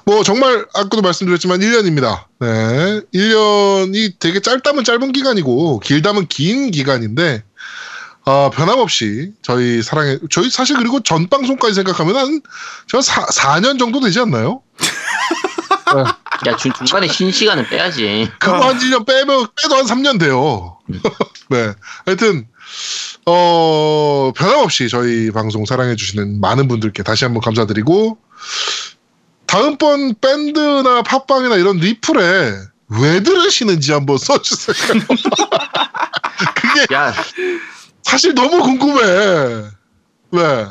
[0.05, 2.25] 뭐 정말 아까도 말씀드렸지만 1년입니다.
[2.41, 3.01] 네.
[3.15, 7.45] 1년이 되게 짧다면 짧은 기간이고 길다면 긴 기간인데
[8.29, 12.43] 어, 변함없이 저희 사랑해 저희 사실 그리고 전 방송까지 생각하면 한
[12.87, 14.61] 제가 4, 4년 정도 되지 않나요?
[16.47, 18.31] 야 중, 중간에 쉰 시간을 빼야지.
[18.39, 20.79] 그거 한 1년 빼면 빼도 한 3년 돼요.
[21.49, 21.73] 네.
[22.05, 22.47] 하여튼
[23.25, 28.19] 어 변함없이 저희 방송 사랑해 주시는 많은 분들께 다시 한번 감사드리고
[29.47, 32.53] 다음번 밴드나 팟빵이나 이런 리플에
[32.89, 34.77] 왜 들으시는지 한번 써주세요.
[36.55, 37.15] 그게 야,
[38.09, 39.65] 사실 너무 궁금해.
[40.33, 40.67] 왜?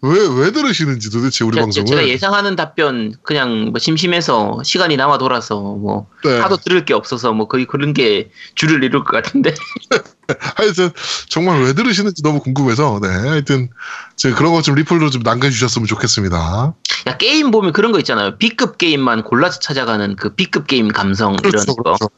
[0.00, 0.12] 왜,
[0.44, 1.86] 왜 들으시는지 도대체 우리 제- 방송을.
[1.88, 6.38] 제가 예상하는 답변 그냥 뭐 심심해서 시간이 남아 돌아서 뭐 네.
[6.38, 9.52] 하도 들을 게 없어서 뭐 거의 그런 게 주를 이룰 것 같은데
[10.56, 10.90] 하여튼
[11.28, 13.70] 정말 왜 들으시는지 너무 궁금해서 네 하여튼
[14.14, 16.74] 제가 그런 거좀 리플로 좀 남겨주셨으면 좋겠습니다.
[17.08, 21.50] 야 게임 보면 그런 거 있잖아요 B급 게임만 골라서 찾아가는 그 B급 게임 감성 이런
[21.50, 22.08] 그렇죠, 거 그렇죠.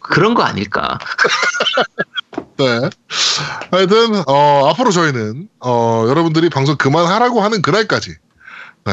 [0.00, 0.98] 그런 거 아닐까
[2.60, 2.90] 네.
[3.70, 8.10] 하여튼 어, 앞으로 저희는 어, 여러분들이 방송 그만하라고 하는 그날까지
[8.84, 8.92] 네.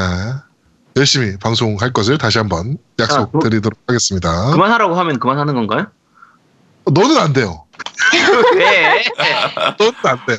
[0.95, 4.51] 열심히 방송할 것을 다시 한번 아, 약속드리도록 하겠습니다.
[4.51, 5.87] 그만하라고 하면 그만하는 건가요?
[6.85, 7.65] 너는 안 돼요.
[8.55, 9.03] 왜?
[9.77, 10.37] 너는 안 돼요.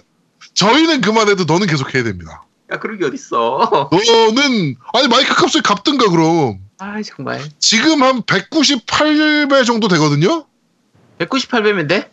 [0.54, 2.44] 저희는 그만해도 너는 계속 해야 됩니다.
[2.72, 9.64] 야 그런 게 어딨어 너는 아니 마이크 값을 갚든가 그럼 아 정말 지금 한 198배
[9.64, 10.46] 정도 되거든요.
[11.18, 12.10] 198배면 돼?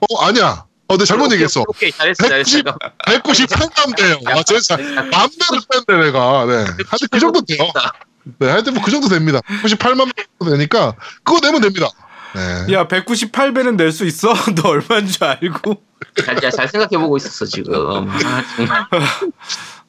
[0.00, 0.64] 어 아니야.
[0.88, 1.64] 어, 내 잘못 오케이, 얘기했어.
[1.66, 2.62] 오케이 잘했어 잘했어
[3.06, 4.18] 190, 198감 돼요.
[4.26, 4.76] 아, 제가
[5.10, 6.44] 맘대로 뺐네, 내가.
[6.46, 6.52] 네.
[6.86, 7.58] 하여튼 그 정도 돼요.
[8.38, 9.40] 네, 하여튼 뭐 그 정도 됩니다.
[9.64, 10.94] 98만 정도 되니까,
[11.24, 11.88] 그거 내면 됩니다.
[12.34, 12.72] 네.
[12.74, 14.32] 야 198배는 낼 수 있어?
[14.54, 15.82] 너 얼마인 줄 알고?
[16.24, 18.86] 잘, 잘, 잘 생각해 보고 있었어 지금 아, 정말.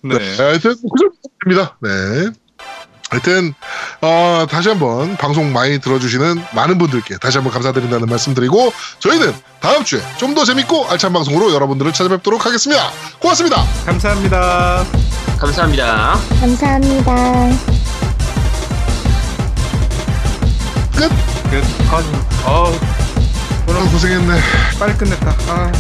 [0.02, 0.18] 네.
[0.18, 1.78] 네, 하여튼 뭐그 정도 됩니다.
[1.82, 2.32] 네.
[3.10, 3.54] 하여튼,
[4.02, 9.84] 어, 다시 한번 방송 많이 들어주시는 많은 분들께 다시 한번 감사드린다는 말씀 드리고, 저희는 다음
[9.84, 12.92] 주에 좀 더 재밌고 알찬 방송으로 여러분들을 찾아뵙도록 하겠습니다.
[13.20, 13.64] 고맙습니다.
[13.86, 14.86] 감사합니다.
[15.40, 17.50] 감사합니다 감사합니다.
[20.96, 21.10] 끝.
[21.50, 21.90] 끝.
[21.90, 22.04] 컷.
[22.46, 22.78] 어우
[23.68, 24.40] 오늘 고생했네.
[24.80, 25.36] 빨리 끝냈다.
[25.48, 25.72] 아.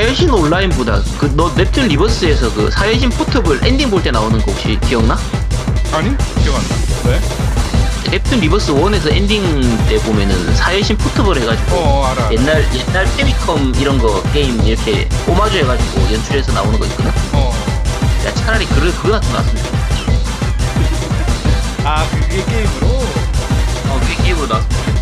[0.00, 4.78] 사여신 온라인보다 그 너 넵튠 리버스에서 그 사여신 포터블 엔딩 볼 때 나오는 거 혹시
[4.88, 5.18] 기억나?
[5.92, 7.10] 아니 기억 안 나.
[7.10, 7.20] 왜?
[8.18, 12.22] 넵튠 리버스 1에서 엔딩 때 보면은 사여신 포터블 해가지고 어 알아.
[12.22, 12.32] 알아.
[12.32, 17.12] 옛날 옛날 패미컴 이런 거 게임 이렇게 오마주 해가지고 연출해서 나오는 거 있거든.
[17.34, 17.52] 어.
[18.24, 19.90] 야 차라리 그 그거나 좀 나왔으면 좋겠다.
[21.84, 22.86] 아 그게 게임으로.
[22.86, 24.99] 어 그게 게임으로 나왔으면 좋겠다.